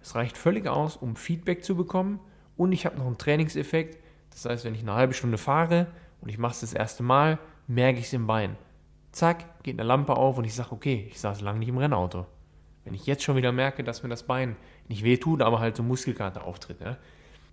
Es 0.00 0.14
reicht 0.14 0.36
völlig 0.36 0.66
aus, 0.66 0.96
um 0.96 1.16
Feedback 1.16 1.64
zu 1.64 1.76
bekommen 1.76 2.20
und 2.56 2.72
ich 2.72 2.86
habe 2.86 2.98
noch 2.98 3.06
einen 3.06 3.18
Trainingseffekt. 3.18 3.98
Das 4.34 4.44
heißt, 4.44 4.64
wenn 4.64 4.74
ich 4.74 4.82
eine 4.82 4.94
halbe 4.94 5.14
Stunde 5.14 5.38
fahre 5.38 5.86
und 6.20 6.28
ich 6.28 6.38
mache 6.38 6.52
es 6.52 6.60
das 6.60 6.74
erste 6.74 7.02
Mal, 7.02 7.38
merke 7.66 8.00
ich 8.00 8.06
es 8.06 8.12
im 8.12 8.26
Bein. 8.26 8.56
Zack, 9.12 9.62
geht 9.62 9.78
eine 9.78 9.86
Lampe 9.86 10.16
auf 10.16 10.38
und 10.38 10.44
ich 10.44 10.54
sage, 10.54 10.72
okay, 10.72 11.06
ich 11.08 11.20
saß 11.20 11.40
lange 11.40 11.60
nicht 11.60 11.68
im 11.68 11.78
Rennauto. 11.78 12.26
Wenn 12.84 12.94
ich 12.94 13.06
jetzt 13.06 13.22
schon 13.22 13.36
wieder 13.36 13.52
merke, 13.52 13.84
dass 13.84 14.02
mir 14.02 14.08
das 14.08 14.24
Bein 14.24 14.56
nicht 14.88 15.04
wehtut, 15.04 15.40
aber 15.40 15.60
halt 15.60 15.76
so 15.76 15.82
Muskelkater 15.82 16.44
auftritt. 16.44 16.80
Ja. 16.80 16.98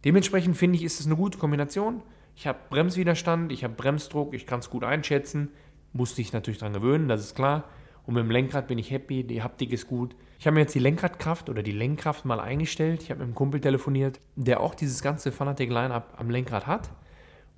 Dementsprechend 0.04 0.58
finde 0.58 0.78
ich, 0.78 0.84
ist 0.84 1.00
es 1.00 1.06
eine 1.06 1.16
gute 1.16 1.38
Kombination. 1.38 2.02
Ich 2.36 2.48
habe 2.48 2.58
Bremswiderstand, 2.70 3.52
ich 3.52 3.64
habe 3.64 3.76
Bremsdruck, 3.76 4.34
ich 4.34 4.48
kann 4.48 4.60
es 4.60 4.70
gut 4.70 4.84
einschätzen. 4.84 5.50
Muss 5.94 6.16
dich 6.16 6.34
natürlich 6.34 6.60
daran 6.60 6.74
gewöhnen, 6.74 7.08
das 7.08 7.22
ist 7.22 7.36
klar. 7.36 7.66
Und 8.06 8.16
mit 8.16 8.24
dem 8.24 8.32
Lenkrad 8.32 8.68
bin 8.68 8.80
ich 8.80 8.90
happy, 8.90 9.24
die 9.24 9.44
Haptik 9.44 9.72
ist 9.72 9.88
gut. 9.88 10.16
Ich 10.42 10.48
habe 10.48 10.56
mir 10.56 10.62
jetzt 10.62 10.74
die 10.74 10.80
Lenkradkraft 10.80 11.52
oder 11.52 11.62
die 11.62 11.72
Lenkkraft 11.72 12.26
mal 12.26 12.40
eingestellt. 12.40 13.04
Ich 13.04 13.12
habe 13.12 13.20
mit 13.20 13.26
einem 13.26 13.36
Kumpel 13.36 13.62
telefoniert, 13.62 14.20
der 14.36 14.60
auch 14.60 14.74
dieses 14.74 15.04
ganze 15.04 15.32
Fanatec 15.32 15.70
Line-Up 15.70 16.16
am 16.18 16.32
Lenkrad 16.32 16.66
hat, 16.66 16.90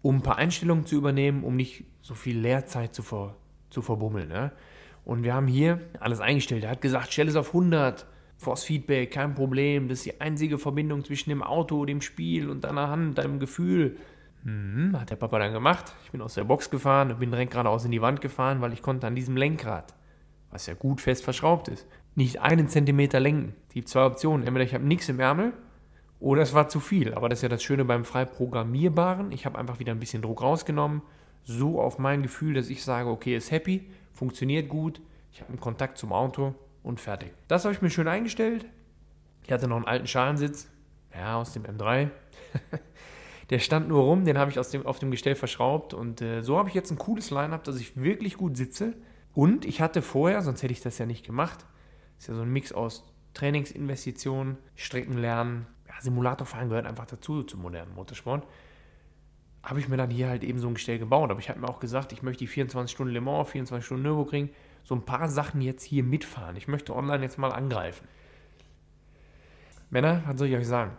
um 0.01 0.17
ein 0.17 0.21
paar 0.21 0.35
Einstellungen 0.35 0.85
zu 0.85 0.97
übernehmen, 0.97 1.45
um 1.45 1.55
nicht 1.55 1.85
so 2.01 2.13
viel 2.13 2.37
Leerzeit 2.37 2.93
zu, 2.93 3.01
ver, 3.01 3.37
zu 3.69 3.81
verbummeln. 3.81 4.31
Ja. 4.31 4.51
Und 5.05 5.23
wir 5.23 5.33
haben 5.33 5.47
hier 5.47 5.79
alles 6.01 6.19
eingestellt. 6.19 6.65
Er 6.65 6.71
hat 6.71 6.81
gesagt, 6.81 7.13
stell 7.13 7.29
es 7.29 7.37
auf 7.37 7.47
100. 7.47 8.05
Force 8.35 8.65
Feedback, 8.65 9.11
kein 9.11 9.33
Problem. 9.33 9.87
Das 9.87 9.99
ist 9.99 10.05
die 10.05 10.19
einzige 10.19 10.57
Verbindung 10.57 11.05
zwischen 11.05 11.29
dem 11.29 11.41
Auto, 11.41 11.85
dem 11.85 12.01
Spiel 12.01 12.49
und 12.49 12.65
deiner 12.65 12.89
Hand, 12.89 13.17
deinem 13.17 13.39
Gefühl. 13.39 13.95
Hm, 14.43 14.99
hat 14.99 15.09
der 15.09 15.15
Papa 15.15 15.39
dann 15.39 15.53
gemacht. 15.53 15.93
Ich 16.03 16.11
bin 16.11 16.21
aus 16.21 16.33
der 16.33 16.43
Box 16.43 16.69
gefahren 16.69 17.13
und 17.13 17.19
bin 17.21 17.31
direkt 17.31 17.51
geradeaus 17.51 17.85
in 17.85 17.91
die 17.91 18.01
Wand 18.01 18.19
gefahren, 18.19 18.59
weil 18.59 18.73
ich 18.73 18.81
konnte 18.81 19.07
an 19.07 19.15
diesem 19.15 19.37
Lenkrad, 19.37 19.95
was 20.49 20.65
ja 20.65 20.73
gut 20.73 20.99
fest 20.99 21.23
verschraubt 21.23 21.69
ist, 21.69 21.87
nicht 22.15 22.41
einen 22.41 22.67
Zentimeter 22.67 23.19
lenken. 23.19 23.55
Es 23.67 23.73
gibt 23.73 23.89
zwei 23.89 24.05
Optionen. 24.05 24.45
Entweder 24.45 24.65
ich 24.65 24.73
habe 24.73 24.85
nichts 24.85 25.09
im 25.09 25.19
Ärmel 25.19 25.53
oder 26.19 26.41
es 26.41 26.53
war 26.53 26.69
zu 26.69 26.79
viel. 26.79 27.13
Aber 27.13 27.29
das 27.29 27.39
ist 27.39 27.43
ja 27.43 27.49
das 27.49 27.63
Schöne 27.63 27.85
beim 27.85 28.05
frei 28.05 28.25
programmierbaren. 28.25 29.31
Ich 29.31 29.45
habe 29.45 29.57
einfach 29.57 29.79
wieder 29.79 29.91
ein 29.91 29.99
bisschen 29.99 30.21
Druck 30.21 30.41
rausgenommen. 30.41 31.01
So 31.43 31.81
auf 31.81 31.99
mein 31.99 32.23
Gefühl, 32.23 32.53
dass 32.53 32.69
ich 32.69 32.83
sage, 32.83 33.09
okay, 33.09 33.35
ist 33.35 33.51
happy, 33.51 33.89
funktioniert 34.13 34.69
gut. 34.69 35.01
Ich 35.31 35.41
habe 35.41 35.49
einen 35.49 35.59
Kontakt 35.59 35.97
zum 35.97 36.13
Auto 36.13 36.55
und 36.83 37.01
fertig. 37.01 37.33
Das 37.47 37.65
habe 37.65 37.73
ich 37.73 37.81
mir 37.81 37.89
schön 37.89 38.07
eingestellt. 38.07 38.65
Ich 39.43 39.51
hatte 39.51 39.67
noch 39.67 39.75
einen 39.75 39.85
alten 39.85 40.07
Schalensitz, 40.07 40.69
ja, 41.13 41.37
aus 41.37 41.51
dem 41.53 41.63
M3. 41.63 42.09
Der 43.49 43.59
stand 43.59 43.89
nur 43.89 44.03
rum, 44.03 44.23
den 44.23 44.37
habe 44.37 44.49
ich 44.49 44.57
aus 44.57 44.69
dem, 44.69 44.85
auf 44.85 44.99
dem 44.99 45.11
Gestell 45.11 45.35
verschraubt 45.35 45.93
und 45.93 46.21
äh, 46.21 46.41
so 46.41 46.57
habe 46.57 46.69
ich 46.69 46.75
jetzt 46.75 46.91
ein 46.91 46.97
cooles 46.97 47.29
Line-Up, 47.29 47.63
dass 47.65 47.79
ich 47.79 48.01
wirklich 48.01 48.37
gut 48.37 48.55
sitze. 48.55 48.93
Und 49.33 49.65
ich 49.65 49.81
hatte 49.81 50.01
vorher, 50.01 50.41
sonst 50.41 50.63
hätte 50.63 50.71
ich 50.71 50.81
das 50.81 50.97
ja 50.97 51.05
nicht 51.05 51.25
gemacht, 51.25 51.65
ist 52.23 52.29
ja 52.29 52.35
so 52.35 52.41
ein 52.41 52.53
Mix 52.53 52.71
aus 52.71 53.03
Trainingsinvestitionen, 53.33 54.57
Streckenlernen, 54.75 55.67
ja, 55.87 55.93
Simulatorfahren 55.99 56.69
gehört 56.69 56.85
einfach 56.85 57.05
dazu 57.05 57.43
zum 57.43 57.61
modernen 57.61 57.93
Motorsport. 57.95 58.47
Habe 59.61 59.81
ich 59.81 59.89
mir 59.89 59.97
dann 59.97 60.09
hier 60.09 60.29
halt 60.29 60.43
eben 60.43 60.59
so 60.59 60.69
ein 60.69 60.75
Gestell 60.75 60.99
gebaut. 60.99 61.31
Aber 61.31 61.39
ich 61.41 61.49
habe 61.49 61.59
mir 61.59 61.67
auch 61.67 61.81
gesagt, 61.81 62.13
ich 62.13 62.21
möchte 62.21 62.39
die 62.39 62.47
24 62.47 62.89
Stunden 62.89 63.13
Le 63.13 63.19
Mans, 63.19 63.49
24 63.49 63.85
Stunden 63.85 64.03
Nürburgring, 64.03 64.49
so 64.85 64.95
ein 64.95 65.03
paar 65.03 65.27
Sachen 65.27 65.61
jetzt 65.61 65.83
hier 65.83 66.03
mitfahren. 66.03 66.55
Ich 66.55 66.69
möchte 66.69 66.95
online 66.95 67.23
jetzt 67.23 67.37
mal 67.37 67.51
angreifen. 67.51 68.07
Männer, 69.89 70.23
was 70.25 70.37
soll 70.37 70.47
ich 70.47 70.55
euch 70.55 70.67
sagen? 70.67 70.91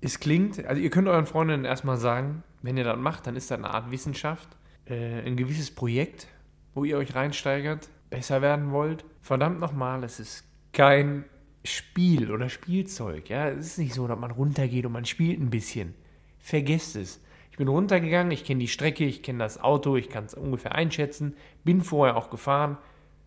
Es 0.00 0.18
klingt, 0.18 0.64
also 0.64 0.80
ihr 0.80 0.90
könnt 0.90 1.08
euren 1.08 1.26
Freundinnen 1.26 1.66
erstmal 1.66 1.98
sagen, 1.98 2.42
wenn 2.62 2.78
ihr 2.78 2.84
das 2.84 2.98
macht, 2.98 3.26
dann 3.26 3.36
ist 3.36 3.50
das 3.50 3.58
eine 3.58 3.70
Art 3.70 3.90
Wissenschaft, 3.90 4.48
äh, 4.86 5.26
ein 5.26 5.36
gewisses 5.36 5.74
Projekt, 5.74 6.26
wo 6.74 6.84
ihr 6.84 6.96
euch 6.96 7.14
reinsteigert, 7.14 7.90
besser 8.08 8.40
werden 8.40 8.72
wollt. 8.72 9.04
Verdammt 9.20 9.60
nochmal, 9.60 10.02
es 10.04 10.20
ist 10.20 10.49
kein 10.72 11.24
Spiel 11.64 12.32
oder 12.32 12.48
Spielzeug. 12.48 13.28
Ja, 13.28 13.48
es 13.48 13.66
ist 13.66 13.78
nicht 13.78 13.94
so, 13.94 14.06
dass 14.06 14.18
man 14.18 14.30
runtergeht 14.30 14.86
und 14.86 14.92
man 14.92 15.04
spielt 15.04 15.40
ein 15.40 15.50
bisschen. 15.50 15.94
Vergesst 16.38 16.96
es. 16.96 17.20
Ich 17.50 17.58
bin 17.58 17.68
runtergegangen, 17.68 18.32
ich 18.32 18.44
kenne 18.44 18.60
die 18.60 18.68
Strecke, 18.68 19.04
ich 19.04 19.22
kenne 19.22 19.40
das 19.40 19.60
Auto, 19.60 19.96
ich 19.96 20.08
kann 20.08 20.24
es 20.24 20.34
ungefähr 20.34 20.74
einschätzen, 20.74 21.34
bin 21.64 21.82
vorher 21.82 22.16
auch 22.16 22.30
gefahren, 22.30 22.78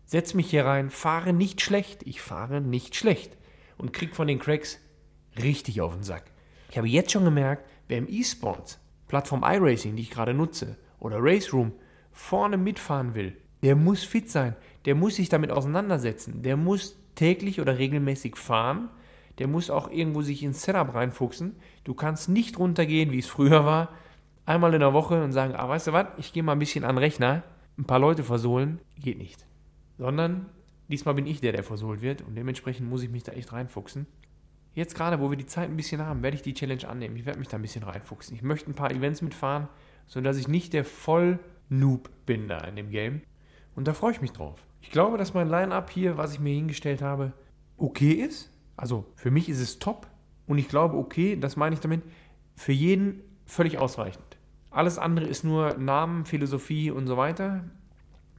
setze 0.04 0.36
mich 0.36 0.50
hier 0.50 0.64
rein, 0.64 0.90
fahre 0.90 1.32
nicht 1.32 1.60
schlecht. 1.60 2.02
Ich 2.04 2.20
fahre 2.20 2.60
nicht 2.60 2.96
schlecht 2.96 3.36
und 3.78 3.92
krieg 3.92 4.16
von 4.16 4.26
den 4.26 4.38
Cracks 4.38 4.80
richtig 5.40 5.80
auf 5.80 5.94
den 5.94 6.02
Sack. 6.02 6.24
Ich 6.70 6.78
habe 6.78 6.88
jetzt 6.88 7.12
schon 7.12 7.24
gemerkt, 7.24 7.68
wer 7.86 7.98
im 7.98 8.08
E-Sports, 8.08 8.80
Plattform 9.06 9.44
iRacing, 9.44 9.94
die 9.94 10.02
ich 10.02 10.10
gerade 10.10 10.34
nutze, 10.34 10.76
oder 10.98 11.18
Race 11.20 11.52
Room, 11.52 11.72
vorne 12.10 12.56
mitfahren 12.56 13.14
will, 13.14 13.36
der 13.62 13.76
muss 13.76 14.02
fit 14.02 14.30
sein, 14.30 14.56
der 14.84 14.94
muss 14.94 15.16
sich 15.16 15.28
damit 15.28 15.50
auseinandersetzen, 15.50 16.42
der 16.42 16.56
muss 16.56 16.96
täglich 17.14 17.60
oder 17.60 17.78
regelmäßig 17.78 18.36
fahren, 18.36 18.90
der 19.38 19.48
muss 19.48 19.70
auch 19.70 19.90
irgendwo 19.90 20.22
sich 20.22 20.42
ins 20.42 20.62
Setup 20.62 20.94
reinfuchsen. 20.94 21.56
Du 21.82 21.94
kannst 21.94 22.28
nicht 22.28 22.58
runtergehen, 22.58 23.10
wie 23.10 23.18
es 23.18 23.26
früher 23.26 23.64
war, 23.64 23.90
einmal 24.46 24.74
in 24.74 24.80
der 24.80 24.92
Woche 24.92 25.22
und 25.22 25.32
sagen, 25.32 25.54
ah, 25.54 25.68
weißt 25.68 25.88
du 25.88 25.92
was, 25.92 26.06
ich 26.18 26.32
gehe 26.32 26.42
mal 26.42 26.52
ein 26.52 26.58
bisschen 26.58 26.84
an 26.84 26.96
den 26.96 27.02
Rechner, 27.02 27.42
ein 27.78 27.84
paar 27.84 27.98
Leute 27.98 28.22
versohlen, 28.22 28.80
geht 28.96 29.18
nicht. 29.18 29.46
Sondern 29.98 30.46
diesmal 30.88 31.14
bin 31.14 31.26
ich 31.26 31.40
der, 31.40 31.52
der 31.52 31.64
versohlt 31.64 32.02
wird 32.02 32.22
und 32.22 32.36
dementsprechend 32.36 32.88
muss 32.88 33.02
ich 33.02 33.10
mich 33.10 33.22
da 33.22 33.32
echt 33.32 33.52
reinfuchsen. 33.52 34.06
Jetzt 34.74 34.96
gerade, 34.96 35.20
wo 35.20 35.30
wir 35.30 35.36
die 35.36 35.46
Zeit 35.46 35.68
ein 35.68 35.76
bisschen 35.76 36.02
haben, 36.02 36.22
werde 36.22 36.36
ich 36.36 36.42
die 36.42 36.54
Challenge 36.54 36.88
annehmen. 36.88 37.16
Ich 37.16 37.26
werde 37.26 37.38
mich 37.38 37.48
da 37.48 37.56
ein 37.56 37.62
bisschen 37.62 37.84
reinfuchsen. 37.84 38.34
Ich 38.34 38.42
möchte 38.42 38.70
ein 38.70 38.74
paar 38.74 38.90
Events 38.90 39.22
mitfahren, 39.22 39.68
sodass 40.06 40.36
ich 40.36 40.48
nicht 40.48 40.72
der 40.72 40.84
Voll-Noob 40.84 42.10
bin 42.26 42.48
da 42.48 42.58
in 42.58 42.74
dem 42.74 42.90
Game. 42.90 43.22
Und 43.76 43.86
da 43.86 43.94
freue 43.94 44.12
ich 44.12 44.20
mich 44.20 44.32
drauf. 44.32 44.60
Ich 44.84 44.90
glaube, 44.90 45.16
dass 45.16 45.32
mein 45.32 45.48
Line-Up 45.48 45.88
hier, 45.88 46.18
was 46.18 46.34
ich 46.34 46.40
mir 46.40 46.52
hingestellt 46.52 47.00
habe, 47.00 47.32
okay 47.78 48.12
ist. 48.12 48.52
Also 48.76 49.06
für 49.16 49.30
mich 49.30 49.48
ist 49.48 49.60
es 49.60 49.78
top. 49.78 50.06
Und 50.46 50.58
ich 50.58 50.68
glaube, 50.68 50.98
okay, 50.98 51.36
das 51.40 51.56
meine 51.56 51.72
ich 51.72 51.80
damit, 51.80 52.02
für 52.54 52.72
jeden 52.72 53.22
völlig 53.46 53.78
ausreichend. 53.78 54.36
Alles 54.70 54.98
andere 54.98 55.24
ist 55.24 55.42
nur 55.42 55.78
Namen, 55.78 56.26
Philosophie 56.26 56.90
und 56.90 57.06
so 57.06 57.16
weiter. 57.16 57.64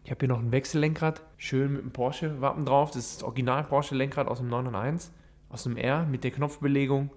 Ich 0.03 0.11
habe 0.11 0.19
hier 0.19 0.29
noch 0.29 0.39
ein 0.39 0.51
Wechsellenkrad, 0.51 1.23
schön 1.37 1.73
mit 1.73 1.81
einem 1.81 1.91
Porsche-Wappen 1.91 2.63
drauf. 2.63 2.91
Das 2.91 3.07
ist 3.07 3.15
das 3.15 3.23
Original 3.23 3.63
Porsche-Lenkrad 3.63 4.27
aus 4.27 4.37
dem 4.37 4.47
991 4.47 5.11
aus 5.49 5.63
dem 5.63 5.77
R 5.77 6.05
mit 6.05 6.23
der 6.23 6.29
Knopfbelegung. 6.29 7.09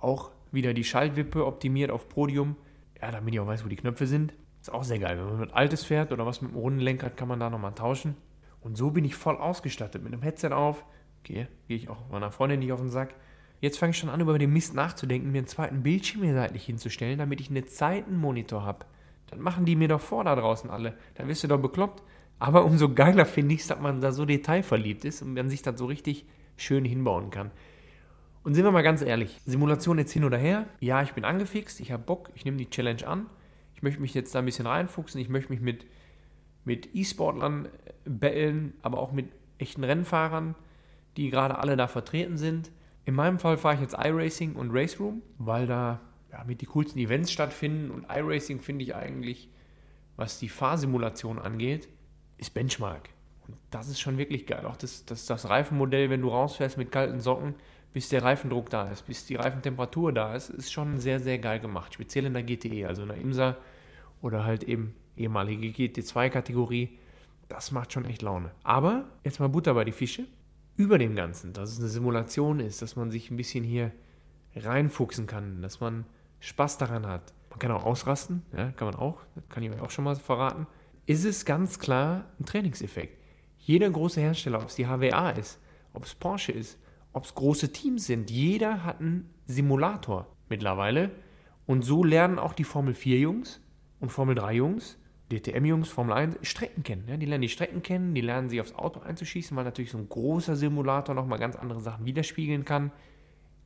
Auch 0.00 0.32
wieder 0.50 0.74
die 0.74 0.82
Schaltwippe 0.82 1.46
optimiert 1.46 1.92
auf 1.92 2.08
Podium. 2.08 2.56
Ja, 3.00 3.12
damit 3.12 3.34
ich 3.34 3.38
auch 3.38 3.46
weiß, 3.46 3.64
wo 3.64 3.68
die 3.68 3.76
Knöpfe 3.76 4.08
sind. 4.08 4.34
Ist 4.60 4.72
auch 4.72 4.82
sehr 4.82 4.98
geil. 4.98 5.16
Wenn 5.16 5.26
man 5.26 5.38
mit 5.38 5.54
altes 5.54 5.84
fährt 5.84 6.10
oder 6.10 6.26
was 6.26 6.42
mit 6.42 6.50
einem 6.50 6.60
runden 6.60 6.80
Lenkrad, 6.80 7.16
kann 7.16 7.28
man 7.28 7.38
da 7.38 7.50
nochmal 7.50 7.74
tauschen. 7.74 8.16
Und 8.60 8.76
so 8.76 8.90
bin 8.90 9.04
ich 9.04 9.14
voll 9.14 9.36
ausgestattet 9.36 10.02
mit 10.02 10.12
einem 10.12 10.22
Headset 10.22 10.52
auf. 10.52 10.84
Okay, 11.20 11.48
gehe 11.66 11.76
ich 11.76 11.88
auch 11.88 12.08
meiner 12.10 12.30
Freundin 12.30 12.60
nicht 12.60 12.72
auf 12.72 12.80
den 12.80 12.90
Sack. 12.90 13.14
Jetzt 13.60 13.78
fange 13.78 13.90
ich 13.90 13.98
schon 13.98 14.10
an, 14.10 14.20
über 14.20 14.38
den 14.38 14.52
Mist 14.52 14.74
nachzudenken, 14.74 15.32
mir 15.32 15.38
einen 15.38 15.46
zweiten 15.46 15.82
Bildschirm 15.82 16.22
hier 16.22 16.34
seitlich 16.34 16.64
hinzustellen, 16.64 17.18
damit 17.18 17.40
ich 17.40 17.50
einen 17.50 17.66
Zeitenmonitor 17.66 18.64
habe. 18.64 18.86
Dann 19.30 19.40
machen 19.40 19.64
die 19.64 19.76
mir 19.76 19.88
doch 19.88 20.00
vor 20.00 20.24
da 20.24 20.36
draußen 20.36 20.70
alle. 20.70 20.96
Dann 21.14 21.28
wirst 21.28 21.42
du 21.44 21.48
doch 21.48 21.60
bekloppt. 21.60 22.02
Aber 22.38 22.64
umso 22.64 22.94
geiler 22.94 23.26
finde 23.26 23.54
ich 23.54 23.62
es, 23.62 23.66
dass 23.66 23.80
man 23.80 24.00
da 24.00 24.12
so 24.12 24.24
detailverliebt 24.24 25.04
ist 25.04 25.22
und 25.22 25.34
man 25.34 25.48
sich 25.48 25.62
das 25.62 25.78
so 25.78 25.86
richtig 25.86 26.24
schön 26.56 26.84
hinbauen 26.84 27.30
kann. 27.30 27.50
Und 28.44 28.54
sind 28.54 28.64
wir 28.64 28.70
mal 28.70 28.82
ganz 28.82 29.02
ehrlich, 29.02 29.40
Simulation 29.44 29.98
jetzt 29.98 30.12
hin 30.12 30.24
oder 30.24 30.38
her, 30.38 30.66
ja, 30.80 31.02
ich 31.02 31.12
bin 31.12 31.24
angefixt, 31.24 31.80
ich 31.80 31.92
habe 31.92 32.04
Bock, 32.04 32.30
ich 32.34 32.44
nehme 32.44 32.56
die 32.56 32.70
Challenge 32.70 33.06
an, 33.06 33.26
ich 33.74 33.82
möchte 33.82 34.00
mich 34.00 34.14
jetzt 34.14 34.34
da 34.34 34.38
ein 34.38 34.44
bisschen 34.44 34.66
reinfuchsen, 34.66 35.20
ich 35.20 35.28
möchte 35.28 35.52
mich 35.52 35.60
mit, 35.60 35.84
mit 36.68 36.94
E-Sportlern 36.94 37.66
äh, 37.66 37.68
bellen, 38.04 38.74
aber 38.82 38.98
auch 38.98 39.10
mit 39.10 39.26
echten 39.58 39.82
Rennfahrern, 39.82 40.54
die 41.16 41.30
gerade 41.30 41.58
alle 41.58 41.76
da 41.76 41.88
vertreten 41.88 42.36
sind. 42.36 42.70
In 43.06 43.14
meinem 43.14 43.38
Fall 43.38 43.56
fahre 43.56 43.74
ich 43.74 43.80
jetzt 43.80 43.96
iRacing 43.98 44.54
und 44.54 44.70
Race 44.70 45.00
Room, 45.00 45.22
weil 45.38 45.66
da 45.66 46.00
ja, 46.30 46.44
mit 46.44 46.60
die 46.60 46.66
coolsten 46.66 46.98
Events 46.98 47.32
stattfinden 47.32 47.90
und 47.90 48.06
iRacing 48.08 48.60
finde 48.60 48.84
ich 48.84 48.94
eigentlich, 48.94 49.48
was 50.16 50.38
die 50.38 50.50
Fahrsimulation 50.50 51.38
angeht, 51.38 51.88
ist 52.36 52.52
Benchmark. 52.52 53.08
Und 53.46 53.56
das 53.70 53.88
ist 53.88 53.98
schon 53.98 54.18
wirklich 54.18 54.46
geil. 54.46 54.66
Auch 54.66 54.76
das, 54.76 55.06
das, 55.06 55.24
das 55.24 55.48
Reifenmodell, 55.48 56.10
wenn 56.10 56.20
du 56.20 56.28
rausfährst 56.28 56.76
mit 56.76 56.92
kalten 56.92 57.20
Socken, 57.20 57.54
bis 57.94 58.10
der 58.10 58.22
Reifendruck 58.22 58.68
da 58.68 58.88
ist, 58.88 59.06
bis 59.06 59.24
die 59.24 59.36
Reifentemperatur 59.36 60.12
da 60.12 60.34
ist, 60.34 60.50
ist 60.50 60.70
schon 60.70 60.98
sehr, 60.98 61.18
sehr 61.18 61.38
geil 61.38 61.60
gemacht. 61.60 61.94
Speziell 61.94 62.26
in 62.26 62.34
der 62.34 62.42
GTE, 62.42 62.86
also 62.86 63.02
in 63.02 63.08
der 63.08 63.16
IMSA 63.16 63.56
oder 64.20 64.44
halt 64.44 64.64
eben 64.64 64.94
ehemalige 65.18 65.68
GT2-Kategorie. 65.68 66.98
Das 67.48 67.72
macht 67.72 67.92
schon 67.92 68.04
echt 68.04 68.22
Laune. 68.22 68.50
Aber 68.62 69.08
jetzt 69.24 69.40
mal 69.40 69.48
Butter 69.48 69.74
bei 69.74 69.84
die 69.84 69.92
Fische. 69.92 70.26
Über 70.76 70.98
dem 70.98 71.16
Ganzen, 71.16 71.52
dass 71.52 71.72
es 71.72 71.78
eine 71.80 71.88
Simulation 71.88 72.60
ist, 72.60 72.82
dass 72.82 72.94
man 72.94 73.10
sich 73.10 73.30
ein 73.30 73.36
bisschen 73.36 73.64
hier 73.64 73.90
reinfuchsen 74.54 75.26
kann, 75.26 75.60
dass 75.60 75.80
man 75.80 76.04
Spaß 76.40 76.78
daran 76.78 77.06
hat. 77.06 77.32
Man 77.50 77.58
kann 77.58 77.72
auch 77.72 77.84
ausrasten, 77.84 78.42
ja, 78.56 78.70
kann 78.72 78.86
man 78.86 78.94
auch, 78.94 79.18
kann 79.48 79.62
ich 79.62 79.72
euch 79.72 79.80
auch 79.80 79.90
schon 79.90 80.04
mal 80.04 80.16
verraten. 80.16 80.66
Ist 81.06 81.24
es 81.24 81.44
ganz 81.44 81.78
klar 81.78 82.26
ein 82.38 82.44
Trainingseffekt. 82.44 83.18
Jeder 83.58 83.90
große 83.90 84.20
Hersteller, 84.20 84.60
ob 84.60 84.68
es 84.68 84.76
die 84.76 84.86
HWA 84.86 85.30
ist, 85.30 85.58
ob 85.92 86.04
es 86.04 86.14
Porsche 86.14 86.52
ist, 86.52 86.78
ob 87.12 87.24
es 87.24 87.34
große 87.34 87.72
Teams 87.72 88.06
sind, 88.06 88.30
jeder 88.30 88.84
hat 88.84 89.00
einen 89.00 89.28
Simulator 89.46 90.26
mittlerweile. 90.48 91.10
Und 91.66 91.82
so 91.84 92.04
lernen 92.04 92.38
auch 92.38 92.52
die 92.52 92.64
Formel 92.64 92.94
4 92.94 93.18
Jungs 93.18 93.60
und 94.00 94.10
Formel 94.10 94.34
3 94.34 94.54
Jungs, 95.30 95.42
DTM 95.42 95.64
Jungs, 95.64 95.88
Formel 95.88 96.14
1 96.14 96.38
Strecken 96.42 96.82
kennen. 96.82 97.04
Ja, 97.08 97.16
die 97.16 97.26
lernen 97.26 97.42
die 97.42 97.48
Strecken 97.48 97.82
kennen, 97.82 98.14
die 98.14 98.20
lernen 98.20 98.48
sich 98.48 98.60
aufs 98.60 98.74
Auto 98.74 99.00
einzuschießen, 99.00 99.56
weil 99.56 99.64
natürlich 99.64 99.90
so 99.90 99.98
ein 99.98 100.08
großer 100.08 100.56
Simulator 100.56 101.14
nochmal 101.14 101.38
ganz 101.38 101.56
andere 101.56 101.80
Sachen 101.80 102.04
widerspiegeln 102.04 102.64
kann. 102.64 102.92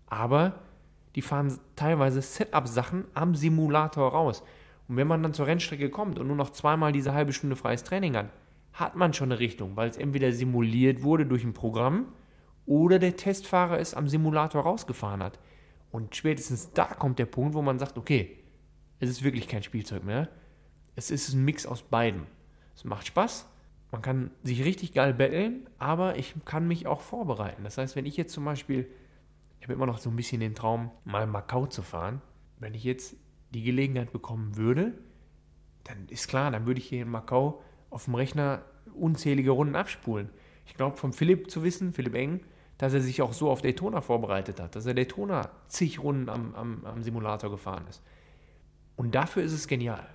Aber 0.06 0.60
die 1.14 1.22
fahren 1.22 1.58
teilweise 1.76 2.22
Setup-Sachen 2.22 3.04
am 3.14 3.34
Simulator 3.34 4.10
raus. 4.12 4.42
Und 4.88 4.96
wenn 4.96 5.06
man 5.06 5.22
dann 5.22 5.34
zur 5.34 5.46
Rennstrecke 5.46 5.90
kommt 5.90 6.18
und 6.18 6.26
nur 6.26 6.36
noch 6.36 6.50
zweimal 6.50 6.92
diese 6.92 7.14
halbe 7.14 7.32
Stunde 7.32 7.56
freies 7.56 7.84
Training 7.84 8.16
hat, 8.16 8.30
hat 8.72 8.96
man 8.96 9.12
schon 9.12 9.30
eine 9.30 9.38
Richtung, 9.38 9.76
weil 9.76 9.88
es 9.88 9.98
entweder 9.98 10.32
simuliert 10.32 11.02
wurde 11.02 11.26
durch 11.26 11.44
ein 11.44 11.52
Programm 11.52 12.06
oder 12.66 12.98
der 12.98 13.16
Testfahrer 13.16 13.78
es 13.78 13.94
am 13.94 14.08
Simulator 14.08 14.62
rausgefahren 14.62 15.22
hat. 15.22 15.38
Und 15.90 16.16
spätestens 16.16 16.72
da 16.72 16.86
kommt 16.86 17.18
der 17.18 17.26
Punkt, 17.26 17.54
wo 17.54 17.60
man 17.60 17.78
sagt, 17.78 17.98
okay, 17.98 18.38
es 18.98 19.10
ist 19.10 19.22
wirklich 19.22 19.46
kein 19.46 19.62
Spielzeug 19.62 20.04
mehr. 20.04 20.28
Es 20.94 21.10
ist 21.10 21.32
ein 21.32 21.44
Mix 21.44 21.66
aus 21.66 21.82
beiden. 21.82 22.26
Es 22.74 22.84
macht 22.84 23.06
Spaß, 23.06 23.46
man 23.92 24.00
kann 24.00 24.30
sich 24.42 24.64
richtig 24.64 24.94
geil 24.94 25.12
betteln, 25.12 25.68
aber 25.78 26.16
ich 26.16 26.34
kann 26.46 26.66
mich 26.66 26.86
auch 26.86 27.02
vorbereiten. 27.02 27.62
Das 27.62 27.76
heißt, 27.76 27.94
wenn 27.94 28.06
ich 28.06 28.16
jetzt 28.16 28.32
zum 28.32 28.44
Beispiel, 28.44 28.88
ich 29.60 29.66
habe 29.66 29.74
immer 29.74 29.86
noch 29.86 29.98
so 29.98 30.08
ein 30.08 30.16
bisschen 30.16 30.40
den 30.40 30.54
Traum, 30.54 30.90
mal 31.04 31.26
Macau 31.26 31.66
zu 31.66 31.82
fahren, 31.82 32.22
wenn 32.58 32.74
ich 32.74 32.84
jetzt 32.84 33.16
die 33.50 33.62
Gelegenheit 33.62 34.10
bekommen 34.10 34.56
würde, 34.56 34.94
dann 35.84 36.08
ist 36.08 36.28
klar, 36.28 36.50
dann 36.50 36.66
würde 36.66 36.80
ich 36.80 36.88
hier 36.88 37.02
in 37.02 37.10
Macau 37.10 37.62
auf 37.90 38.06
dem 38.06 38.14
Rechner 38.14 38.64
unzählige 38.94 39.50
Runden 39.50 39.76
abspulen. 39.76 40.30
Ich 40.64 40.74
glaube, 40.74 40.96
von 40.96 41.12
Philipp 41.12 41.50
zu 41.50 41.62
wissen, 41.62 41.92
Philipp 41.92 42.14
Eng, 42.14 42.40
dass 42.78 42.94
er 42.94 43.00
sich 43.00 43.20
auch 43.20 43.34
so 43.34 43.50
auf 43.50 43.60
Daytona 43.60 44.00
vorbereitet 44.00 44.58
hat, 44.58 44.74
dass 44.74 44.86
er 44.86 44.94
Daytona 44.94 45.50
zig 45.68 46.02
Runden 46.02 46.30
am, 46.30 46.54
am, 46.54 46.84
am 46.84 47.02
Simulator 47.02 47.50
gefahren 47.50 47.84
ist. 47.90 48.02
Und 48.96 49.14
dafür 49.14 49.42
ist 49.42 49.52
es 49.52 49.68
genial. 49.68 50.06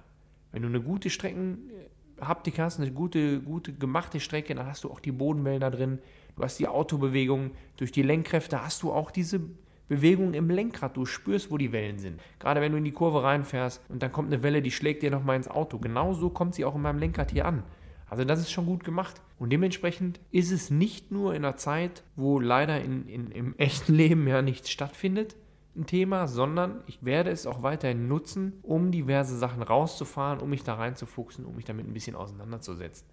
Wenn 0.51 0.62
du 0.62 0.68
eine 0.68 0.82
gute 0.82 1.10
Streckenhaptik 1.10 2.60
hast, 2.60 2.80
eine 2.80 2.92
gute, 2.92 3.42
gute 3.42 3.74
gemachte 3.74 4.20
Strecke, 4.20 4.56
dann 4.56 4.66
hast 4.66 4.84
du 4.84 4.92
auch 4.92 5.00
die 5.00 5.12
Bodenwellen 5.12 5.62
da 5.62 5.70
drin, 5.70 6.00
du 6.36 6.44
hast 6.44 6.60
die 6.60 6.68
Autobewegung, 6.68 7.51
durch 7.77 7.92
die 7.92 8.04
Lenkkräfte 8.04 8.63
hast 8.63 8.84
du 8.84 8.92
auch 8.92 9.12
diese 9.12 9.42
Bewegung 9.88 10.34
im 10.34 10.50
Lenkrad. 10.50 10.98
Du 10.98 11.06
spürst, 11.06 11.50
wo 11.51 11.58
die 11.58 11.72
Wellen 11.72 12.00
sind. 12.00 12.20
Gerade 12.39 12.62
wenn 12.62 12.72
du 12.72 12.77
in 12.77 12.84
die 12.84 12.92
Kurve 12.92 13.24
reinfährst 13.24 13.82
und 13.89 14.04
dann 14.04 14.12
kommt 14.12 14.32
eine 14.32 14.44
Welle, 14.44 14.62
die 14.62 14.72
schlägt 14.72 15.04
dir 15.04 15.12
nochmal 15.12 15.38
ins 15.38 15.48
Auto. 15.48 15.80
Genauso 15.80 16.30
kommt 16.30 16.56
sie 16.56 16.66
auch 16.66 16.75
in 16.75 16.82
meinem 16.82 17.00
Lenkrad 17.00 17.32
hier 17.32 17.46
an. 17.46 17.63
Also 18.10 18.24
das 18.24 18.39
ist 18.39 18.51
schon 18.51 18.66
gut 18.66 18.84
gemacht. 18.84 19.22
Und 19.38 19.51
dementsprechend 19.51 20.20
ist 20.32 20.51
es 20.51 20.70
nicht 20.70 21.12
nur 21.12 21.36
in 21.36 21.46
einer 21.46 21.58
Zeit, 21.58 22.04
wo 22.16 22.39
leider 22.39 22.82
in, 22.82 23.08
in, 23.08 23.32
im 23.32 23.56
echten 23.58 23.94
Leben 23.94 24.27
ja 24.27 24.42
nichts 24.42 24.70
stattfindet, 24.70 25.36
ein 25.77 25.86
Thema, 25.86 26.27
sondern 26.27 26.84
ich 26.88 27.03
werde 27.03 27.29
es 27.29 27.46
auch 27.46 27.63
weiterhin 27.63 28.07
nutzen, 28.07 28.60
um 28.63 28.91
diverse 28.91 29.38
Sachen 29.38 29.62
rauszufahren, 29.62 30.39
um 30.39 30.50
mich 30.50 30.63
da 30.63 30.75
reinzufuchsen, 30.75 31.46
um 31.46 31.55
mich 31.55 31.65
damit 31.65 31.88
ein 31.88 31.93
bisschen 31.93 32.15
auseinanderzusetzen. 32.15 33.07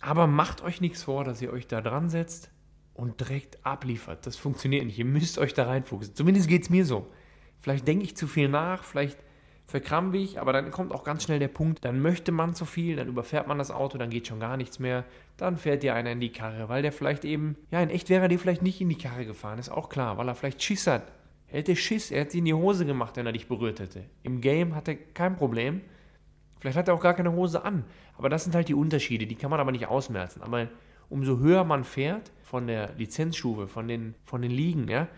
Aber 0.00 0.26
macht 0.26 0.62
euch 0.62 0.80
nichts 0.80 1.02
vor, 1.02 1.24
dass 1.24 1.42
ihr 1.42 1.52
euch 1.52 1.66
da 1.66 1.80
dran 1.80 2.08
setzt 2.08 2.50
und 2.94 3.20
direkt 3.20 3.64
abliefert. 3.64 4.26
Das 4.26 4.36
funktioniert 4.36 4.84
nicht. 4.84 4.98
Ihr 4.98 5.04
müsst 5.04 5.38
euch 5.38 5.54
da 5.54 5.66
reinfuchsen. 5.66 6.14
Zumindest 6.14 6.48
geht 6.48 6.62
es 6.62 6.70
mir 6.70 6.84
so. 6.84 7.06
Vielleicht 7.58 7.86
denke 7.86 8.04
ich 8.04 8.16
zu 8.16 8.26
viel 8.26 8.48
nach, 8.48 8.84
vielleicht 8.84 9.18
verkrampfe 9.70 10.18
ich, 10.18 10.40
aber 10.40 10.52
dann 10.52 10.70
kommt 10.70 10.92
auch 10.92 11.04
ganz 11.04 11.22
schnell 11.22 11.38
der 11.38 11.48
Punkt, 11.48 11.84
dann 11.84 12.02
möchte 12.02 12.32
man 12.32 12.54
zu 12.54 12.64
viel, 12.64 12.96
dann 12.96 13.08
überfährt 13.08 13.46
man 13.46 13.58
das 13.58 13.70
Auto, 13.70 13.98
dann 13.98 14.10
geht 14.10 14.26
schon 14.26 14.40
gar 14.40 14.56
nichts 14.56 14.78
mehr, 14.80 15.04
dann 15.36 15.56
fährt 15.56 15.82
dir 15.82 15.94
einer 15.94 16.10
in 16.10 16.20
die 16.20 16.32
Karre, 16.32 16.68
weil 16.68 16.82
der 16.82 16.92
vielleicht 16.92 17.24
eben, 17.24 17.56
ja, 17.70 17.80
in 17.80 17.88
echt 17.88 18.08
wäre 18.08 18.22
er 18.22 18.28
dir 18.28 18.38
vielleicht 18.38 18.62
nicht 18.62 18.80
in 18.80 18.88
die 18.88 18.98
Karre 18.98 19.24
gefahren, 19.24 19.58
ist 19.58 19.70
auch 19.70 19.88
klar, 19.88 20.18
weil 20.18 20.28
er 20.28 20.34
vielleicht 20.34 20.62
Schiss 20.62 20.86
hat. 20.86 21.12
Er 21.52 21.58
hätte 21.58 21.74
Schiss, 21.74 22.10
er 22.10 22.20
hätte 22.20 22.32
sie 22.32 22.38
in 22.38 22.44
die 22.44 22.54
Hose 22.54 22.86
gemacht, 22.86 23.16
wenn 23.16 23.26
er 23.26 23.32
dich 23.32 23.48
berührt 23.48 23.80
hätte. 23.80 24.04
Im 24.22 24.40
Game 24.40 24.74
hat 24.74 24.88
er 24.88 24.94
kein 24.94 25.36
Problem. 25.36 25.80
Vielleicht 26.60 26.76
hat 26.76 26.88
er 26.88 26.94
auch 26.94 27.00
gar 27.00 27.14
keine 27.14 27.32
Hose 27.32 27.64
an. 27.64 27.84
Aber 28.16 28.28
das 28.28 28.44
sind 28.44 28.54
halt 28.54 28.68
die 28.68 28.74
Unterschiede, 28.74 29.26
die 29.26 29.34
kann 29.34 29.50
man 29.50 29.60
aber 29.60 29.72
nicht 29.72 29.86
ausmerzen. 29.86 30.42
Aber 30.42 30.68
umso 31.08 31.38
höher 31.38 31.64
man 31.64 31.84
fährt 31.84 32.30
von 32.42 32.66
der 32.66 32.92
Lizenzstufe, 32.96 33.66
von 33.66 33.88
den, 33.88 34.14
von 34.24 34.42
den 34.42 34.50
Ligen, 34.50 34.88
ja, 34.88 35.08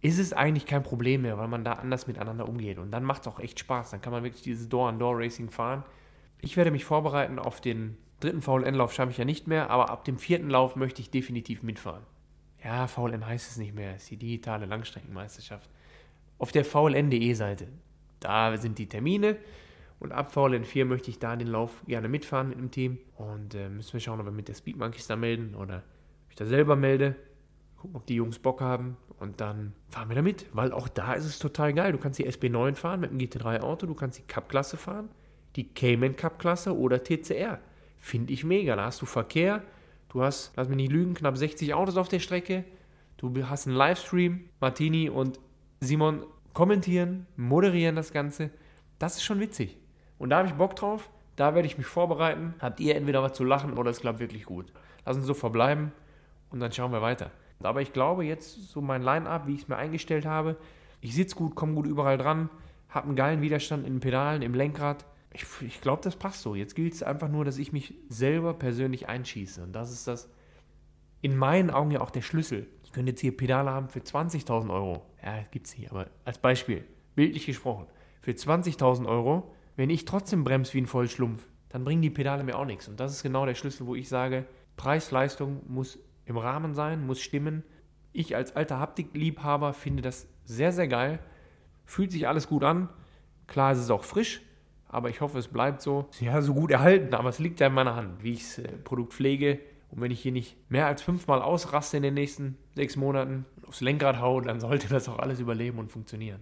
ist 0.00 0.18
es 0.18 0.32
eigentlich 0.32 0.66
kein 0.66 0.82
Problem 0.82 1.22
mehr, 1.22 1.38
weil 1.38 1.48
man 1.48 1.64
da 1.64 1.74
anders 1.74 2.06
miteinander 2.06 2.48
umgeht. 2.48 2.78
Und 2.78 2.90
dann 2.90 3.04
macht 3.04 3.22
es 3.22 3.28
auch 3.28 3.38
echt 3.38 3.60
Spaß. 3.60 3.90
Dann 3.90 4.00
kann 4.00 4.12
man 4.12 4.24
wirklich 4.24 4.42
dieses 4.42 4.68
Door-on-Door-Racing 4.68 5.50
fahren. 5.50 5.84
Ich 6.40 6.56
werde 6.56 6.70
mich 6.70 6.84
vorbereiten 6.84 7.38
auf 7.38 7.60
den 7.60 7.96
dritten 8.18 8.42
VLN-Lauf, 8.42 8.92
schaffe 8.92 9.10
ich 9.10 9.18
ja 9.18 9.24
nicht 9.24 9.46
mehr, 9.46 9.70
aber 9.70 9.90
ab 9.90 10.04
dem 10.04 10.18
vierten 10.18 10.48
Lauf 10.48 10.76
möchte 10.76 11.02
ich 11.02 11.10
definitiv 11.10 11.62
mitfahren. 11.62 12.04
Ja, 12.64 12.86
VLN 12.86 13.26
heißt 13.26 13.50
es 13.50 13.56
nicht 13.56 13.74
mehr, 13.74 13.94
es 13.94 14.04
ist 14.04 14.10
die 14.12 14.16
digitale 14.16 14.66
Langstreckenmeisterschaft. 14.66 15.68
Auf 16.42 16.50
der 16.50 16.64
VLN.de-Seite, 16.64 17.68
da 18.18 18.56
sind 18.56 18.76
die 18.80 18.88
Termine 18.88 19.36
und 20.00 20.10
ab 20.10 20.32
VLN 20.32 20.64
4 20.64 20.86
möchte 20.86 21.08
ich 21.08 21.20
da 21.20 21.36
den 21.36 21.46
Lauf 21.46 21.84
gerne 21.86 22.08
mitfahren 22.08 22.48
mit 22.48 22.58
dem 22.58 22.72
Team 22.72 22.98
und 23.14 23.54
äh, 23.54 23.68
müssen 23.68 23.92
wir 23.92 24.00
schauen, 24.00 24.18
ob 24.18 24.26
wir 24.26 24.32
mit 24.32 24.48
der 24.48 24.54
Speed 24.54 24.76
Monkeys 24.76 25.06
da 25.06 25.14
melden 25.14 25.54
oder 25.54 25.84
ich 26.30 26.34
da 26.34 26.44
selber 26.44 26.74
melde 26.74 27.14
gucken, 27.76 27.94
ob 27.94 28.06
die 28.06 28.16
Jungs 28.16 28.40
Bock 28.40 28.60
haben 28.60 28.96
und 29.20 29.40
dann 29.40 29.72
fahren 29.88 30.08
wir 30.08 30.16
da 30.16 30.22
mit, 30.22 30.46
weil 30.52 30.72
auch 30.72 30.88
da 30.88 31.12
ist 31.12 31.26
es 31.26 31.38
total 31.38 31.74
geil. 31.74 31.92
Du 31.92 31.98
kannst 31.98 32.18
die 32.18 32.28
SB9 32.28 32.74
fahren 32.74 32.98
mit 32.98 33.12
dem 33.12 33.18
GT3-Auto, 33.18 33.86
du 33.86 33.94
kannst 33.94 34.18
die 34.18 34.24
Cup-Klasse 34.24 34.76
fahren, 34.76 35.10
die 35.54 35.72
Cayman 35.72 36.16
Cup-Klasse 36.16 36.76
oder 36.76 37.04
TCR. 37.04 37.60
Finde 37.98 38.32
ich 38.32 38.42
mega. 38.42 38.74
Da 38.74 38.86
hast 38.86 39.00
du 39.00 39.06
Verkehr, 39.06 39.62
du 40.08 40.24
hast, 40.24 40.54
lass 40.56 40.66
mich 40.66 40.76
nicht 40.76 40.90
lügen, 40.90 41.14
knapp 41.14 41.36
60 41.38 41.72
Autos 41.72 41.96
auf 41.96 42.08
der 42.08 42.18
Strecke, 42.18 42.64
du 43.18 43.32
hast 43.46 43.68
einen 43.68 43.76
Livestream, 43.76 44.48
Martini 44.58 45.08
und 45.08 45.38
Simon 45.78 46.24
kommentieren, 46.54 47.26
moderieren 47.36 47.96
das 47.96 48.12
Ganze. 48.12 48.50
Das 48.98 49.16
ist 49.16 49.24
schon 49.24 49.40
witzig. 49.40 49.78
Und 50.18 50.30
da 50.30 50.38
habe 50.38 50.48
ich 50.48 50.54
Bock 50.54 50.76
drauf. 50.76 51.10
Da 51.36 51.54
werde 51.54 51.66
ich 51.66 51.78
mich 51.78 51.86
vorbereiten. 51.86 52.54
Habt 52.60 52.80
ihr 52.80 52.94
entweder 52.94 53.22
was 53.22 53.32
zu 53.32 53.44
lachen 53.44 53.78
oder 53.78 53.90
es 53.90 54.00
klappt 54.00 54.20
wirklich 54.20 54.44
gut. 54.44 54.72
Lass 55.04 55.16
uns 55.16 55.26
so 55.26 55.34
verbleiben 55.34 55.92
und 56.50 56.60
dann 56.60 56.72
schauen 56.72 56.92
wir 56.92 57.02
weiter. 57.02 57.30
Aber 57.62 57.80
ich 57.80 57.92
glaube 57.92 58.24
jetzt 58.24 58.70
so 58.70 58.80
mein 58.80 59.02
Line-Up, 59.02 59.46
wie 59.46 59.54
ich 59.54 59.62
es 59.62 59.68
mir 59.68 59.76
eingestellt 59.76 60.26
habe, 60.26 60.56
ich 61.00 61.14
sitze 61.14 61.36
gut, 61.36 61.54
komme 61.54 61.74
gut 61.74 61.86
überall 61.86 62.18
dran, 62.18 62.48
habe 62.88 63.06
einen 63.06 63.16
geilen 63.16 63.40
Widerstand 63.40 63.86
in 63.86 63.94
den 63.94 64.00
Pedalen, 64.00 64.42
im 64.42 64.54
Lenkrad. 64.54 65.04
Ich, 65.32 65.44
ich 65.60 65.80
glaube, 65.80 66.02
das 66.02 66.16
passt 66.16 66.42
so. 66.42 66.54
Jetzt 66.54 66.74
gilt 66.74 66.92
es 66.92 67.02
einfach 67.02 67.28
nur, 67.28 67.44
dass 67.44 67.58
ich 67.58 67.72
mich 67.72 67.94
selber 68.08 68.54
persönlich 68.54 69.08
einschieße. 69.08 69.62
Und 69.62 69.72
das 69.72 69.90
ist 69.90 70.06
das 70.06 70.28
in 71.22 71.36
meinen 71.36 71.70
Augen 71.70 71.90
ja 71.90 72.00
auch 72.00 72.10
der 72.10 72.22
Schlüssel. 72.22 72.66
Ich 72.92 72.94
könnte 72.94 73.12
jetzt 73.12 73.22
hier 73.22 73.34
Pedale 73.34 73.70
haben 73.70 73.88
für 73.88 74.00
20.000 74.00 74.70
Euro. 74.70 75.00
Ja, 75.24 75.42
gibt 75.50 75.66
es 75.66 75.78
nicht, 75.78 75.90
aber 75.90 76.08
als 76.26 76.36
Beispiel, 76.36 76.84
bildlich 77.14 77.46
gesprochen, 77.46 77.86
für 78.20 78.32
20.000 78.32 79.08
Euro, 79.08 79.50
wenn 79.76 79.88
ich 79.88 80.04
trotzdem 80.04 80.44
bremse 80.44 80.74
wie 80.74 80.82
ein 80.82 80.86
Vollschlumpf, 80.86 81.48
dann 81.70 81.84
bringen 81.84 82.02
die 82.02 82.10
Pedale 82.10 82.44
mir 82.44 82.58
auch 82.58 82.66
nichts. 82.66 82.88
Und 82.88 83.00
das 83.00 83.12
ist 83.12 83.22
genau 83.22 83.46
der 83.46 83.54
Schlüssel, 83.54 83.86
wo 83.86 83.94
ich 83.94 84.10
sage, 84.10 84.44
Preis-Leistung 84.76 85.62
muss 85.68 86.00
im 86.26 86.36
Rahmen 86.36 86.74
sein, 86.74 87.06
muss 87.06 87.22
stimmen. 87.22 87.62
Ich 88.12 88.36
als 88.36 88.56
alter 88.56 88.78
Haptikliebhaber 88.78 89.72
finde 89.72 90.02
das 90.02 90.28
sehr, 90.44 90.70
sehr 90.70 90.86
geil. 90.86 91.18
Fühlt 91.86 92.12
sich 92.12 92.28
alles 92.28 92.46
gut 92.46 92.62
an. 92.62 92.90
Klar, 93.46 93.72
es 93.72 93.78
ist 93.78 93.90
auch 93.90 94.04
frisch, 94.04 94.42
aber 94.86 95.08
ich 95.08 95.22
hoffe, 95.22 95.38
es 95.38 95.48
bleibt 95.48 95.80
so. 95.80 96.10
Ja, 96.20 96.42
so 96.42 96.52
gut 96.52 96.70
erhalten, 96.70 97.14
aber 97.14 97.30
es 97.30 97.38
liegt 97.38 97.58
ja 97.60 97.68
in 97.68 97.72
meiner 97.72 97.96
Hand, 97.96 98.22
wie 98.22 98.34
ich 98.34 98.42
das 98.42 98.58
äh, 98.58 98.68
Produkt 98.84 99.14
pflege. 99.14 99.60
Und 99.92 100.00
wenn 100.00 100.10
ich 100.10 100.20
hier 100.20 100.32
nicht 100.32 100.56
mehr 100.70 100.86
als 100.86 101.02
fünfmal 101.02 101.40
ausraste 101.42 101.98
in 101.98 102.02
den 102.02 102.14
nächsten 102.14 102.56
sechs 102.74 102.96
Monaten, 102.96 103.44
aufs 103.66 103.80
Lenkrad 103.80 104.20
haue, 104.20 104.42
dann 104.42 104.58
sollte 104.58 104.88
das 104.88 105.08
auch 105.08 105.18
alles 105.18 105.38
überleben 105.38 105.78
und 105.78 105.92
funktionieren. 105.92 106.40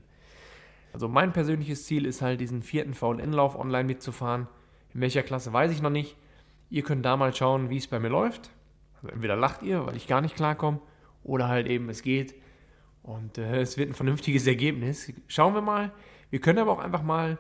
Also 0.93 1.09
mein 1.09 1.33
persönliches 1.33 1.85
Ziel 1.85 2.07
ist 2.07 2.23
halt, 2.23 2.41
diesen 2.41 2.63
vierten 2.63 2.95
VLN-Lauf 2.95 3.59
online 3.59 3.85
mitzufahren. 3.85 4.49
In 4.95 5.03
welcher 5.03 5.23
Klasse 5.23 5.53
weiß 5.53 5.71
ich 5.73 5.83
noch 5.83 5.91
nicht. 5.91 6.17
Ihr 6.71 6.83
könnt 6.83 7.05
da 7.05 7.17
mal 7.17 7.35
schauen, 7.35 7.69
wie 7.71 7.77
es 7.77 7.89
bei 7.89 8.01
mir 8.01 8.09
läuft. 8.09 8.51
Also 8.97 9.09
entweder 9.09 9.37
lacht 9.37 9.63
ihr, 9.63 9.87
weil 9.87 9.97
ich 9.97 10.07
gar 10.07 10.21
nicht 10.21 10.37
klarkomme, 10.37 10.81
oder 11.23 11.49
halt 11.49 11.67
eben 11.67 11.89
es 11.91 12.03
geht 12.03 12.35
und 13.03 13.39
äh, 13.39 13.61
es 13.61 13.77
wird 13.77 13.91
ein 13.91 13.95
vernünftiges 13.95 14.47
Ergebnis. 14.47 15.13
Schauen 15.27 15.55
wir 15.55 15.61
mal. 15.61 15.93
Wir 16.31 16.41
können 16.41 16.59
aber 16.59 16.73
auch 16.73 16.79
einfach 16.79 17.03
mal, 17.03 17.39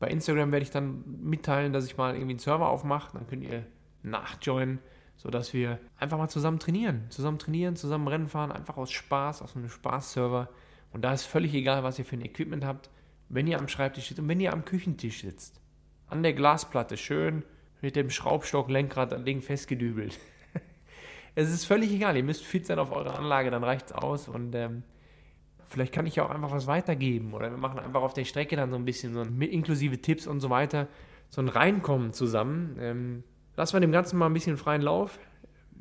bei 0.00 0.08
Instagram 0.08 0.50
werde 0.50 0.64
ich 0.64 0.70
dann 0.70 1.04
mitteilen, 1.22 1.72
dass 1.72 1.86
ich 1.86 1.96
mal 1.96 2.14
irgendwie 2.14 2.32
einen 2.32 2.38
Server 2.40 2.68
aufmache, 2.68 3.16
dann 3.16 3.26
könnt 3.28 3.44
ihr 3.44 3.64
nachjoinen, 4.02 4.80
sodass 5.22 5.54
wir 5.54 5.78
einfach 5.98 6.18
mal 6.18 6.28
zusammen 6.28 6.58
trainieren. 6.58 7.04
Zusammen 7.10 7.38
trainieren, 7.38 7.76
zusammen 7.76 8.08
Rennen 8.08 8.26
fahren, 8.26 8.50
einfach 8.50 8.76
aus 8.76 8.90
Spaß, 8.90 9.40
aus 9.40 9.54
einem 9.54 9.68
Spaßserver. 9.68 10.48
Und 10.90 11.02
da 11.02 11.12
ist 11.12 11.26
völlig 11.26 11.54
egal, 11.54 11.84
was 11.84 11.96
ihr 12.00 12.04
für 12.04 12.16
ein 12.16 12.24
Equipment 12.24 12.64
habt, 12.64 12.90
wenn 13.28 13.46
ihr 13.46 13.60
am 13.60 13.68
Schreibtisch 13.68 14.08
sitzt 14.08 14.18
und 14.18 14.26
wenn 14.26 14.40
ihr 14.40 14.52
am 14.52 14.64
Küchentisch 14.64 15.20
sitzt. 15.20 15.60
An 16.08 16.24
der 16.24 16.32
Glasplatte, 16.32 16.96
schön 16.96 17.44
mit 17.80 17.94
dem 17.94 18.10
Schraubstock 18.10 18.68
Lenkrad 18.68 19.12
an 19.12 19.24
Ding 19.24 19.42
festgedübelt. 19.42 20.18
es 21.36 21.52
ist 21.52 21.66
völlig 21.66 21.92
egal. 21.92 22.16
Ihr 22.16 22.24
müsst 22.24 22.42
fit 22.44 22.66
sein 22.66 22.80
auf 22.80 22.90
eure 22.90 23.16
Anlage, 23.16 23.52
dann 23.52 23.62
reicht 23.62 23.86
es 23.86 23.92
aus. 23.92 24.26
Und 24.26 24.56
ähm, 24.56 24.82
vielleicht 25.68 25.94
kann 25.94 26.04
ich 26.04 26.16
ja 26.16 26.26
auch 26.26 26.30
einfach 26.30 26.50
was 26.50 26.66
weitergeben. 26.66 27.32
Oder 27.32 27.52
wir 27.52 27.58
machen 27.58 27.78
einfach 27.78 28.02
auf 28.02 28.12
der 28.12 28.24
Strecke 28.24 28.56
dann 28.56 28.70
so 28.70 28.76
ein 28.76 28.84
bisschen, 28.84 29.14
so 29.14 29.24
mit 29.24 29.52
inklusive 29.52 30.02
Tipps 30.02 30.26
und 30.26 30.40
so 30.40 30.50
weiter, 30.50 30.88
so 31.28 31.40
ein 31.40 31.48
Reinkommen 31.48 32.12
zusammen. 32.12 32.76
Ähm, 32.80 33.24
lassen 33.56 33.74
wir 33.74 33.80
dem 33.80 33.92
Ganzen 33.92 34.18
mal 34.18 34.26
ein 34.26 34.34
bisschen 34.34 34.56
freien 34.56 34.82
Lauf. 34.82 35.18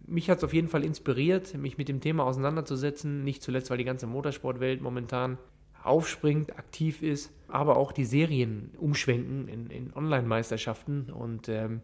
Mich 0.06 0.30
hat 0.30 0.40
es 0.40 0.44
auf 0.44 0.54
jeden 0.54 0.68
Fall 0.68 0.84
inspiriert, 0.84 1.54
mich 1.56 1.78
mit 1.78 1.88
dem 1.88 2.02
Thema 2.02 2.26
auseinanderzusetzen. 2.26 3.24
Nicht 3.24 3.42
zuletzt, 3.44 3.70
weil 3.70 3.78
die 3.78 3.86
ganze 3.86 4.08
Motorsportwelt 4.08 4.82
momentan 4.82 5.38
aufspringt, 5.84 6.58
aktiv 6.58 7.02
ist, 7.02 7.32
aber 7.48 7.78
auch 7.78 7.92
die 7.92 8.06
Serien 8.06 8.72
umschwenken 8.78 9.48
in, 9.48 9.70
in 9.70 9.94
Online-Meisterschaften. 9.94 11.10
Und 11.12 11.50
ähm, 11.50 11.82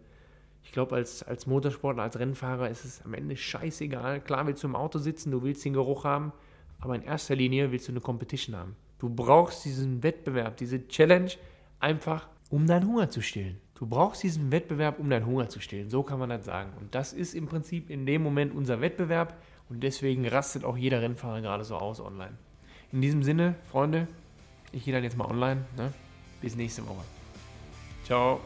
ich 0.63 0.71
glaube, 0.71 0.95
als, 0.95 1.23
als 1.23 1.47
Motorsportler, 1.47 2.04
als 2.04 2.19
Rennfahrer 2.19 2.69
ist 2.69 2.86
es 2.86 3.02
am 3.04 3.13
Ende 3.13 3.38
scheißegal. 3.38 4.21
Klar 4.21 4.47
willst 4.47 4.63
du 4.63 4.67
im 4.67 4.76
Auto 4.76 5.00
sitzen, 5.00 5.32
du 5.32 5.41
willst 5.41 5.63
den 5.65 5.73
Geruch 5.73 6.04
haben, 6.04 6.34
aber 6.80 6.95
in 6.95 7.02
erster 7.02 7.36
Linie 7.36 7.71
willst 7.71 7.88
du 7.88 7.91
eine 7.91 8.02
Competition 8.02 8.56
haben. 8.56 8.76
Du 9.00 9.10
brauchst 9.10 9.65
diesen 9.65 10.04
Wettbewerb, 10.04 10.58
diese 10.58 10.88
Challenge 10.88 11.32
einfach, 11.80 12.28
um 12.50 12.65
deinen 12.67 12.88
Hunger 12.88 13.10
zu 13.10 13.21
stillen. 13.21 13.60
Du 13.78 13.86
brauchst 13.86 14.24
diesen 14.24 14.52
Wettbewerb, 14.52 14.98
um 14.98 15.08
deinen 15.10 15.28
Hunger 15.28 15.50
zu 15.50 15.60
stillen. 15.60 15.92
So 15.92 16.02
kann 16.02 16.18
man 16.18 16.30
das 16.30 16.46
sagen. 16.46 16.72
Und 16.80 16.96
das 16.96 17.13
ist 17.13 17.36
im 17.36 17.46
Prinzip 17.46 17.92
in 17.92 18.08
dem 18.08 18.24
Moment 18.24 18.56
unser 18.56 18.82
Wettbewerb 18.82 19.40
und 19.70 19.84
deswegen 19.84 20.28
rastet 20.28 20.63
auch 20.63 20.78
jeder 20.78 21.02
Rennfahrer 21.02 21.42
gerade 21.42 21.63
so 21.63 21.76
aus 21.76 22.00
online. 22.00 22.34
In 22.92 23.02
diesem 23.02 23.22
Sinne, 23.22 23.54
Freunde, 23.70 24.08
ich 24.72 24.84
gehe 24.84 24.94
dann 24.94 25.04
jetzt 25.04 25.16
mal 25.16 25.26
online. 25.26 25.66
Ne? 25.78 25.94
Bis 26.42 26.56
nächste 26.56 26.88
Woche. 26.88 27.04
Ciao. 28.04 28.40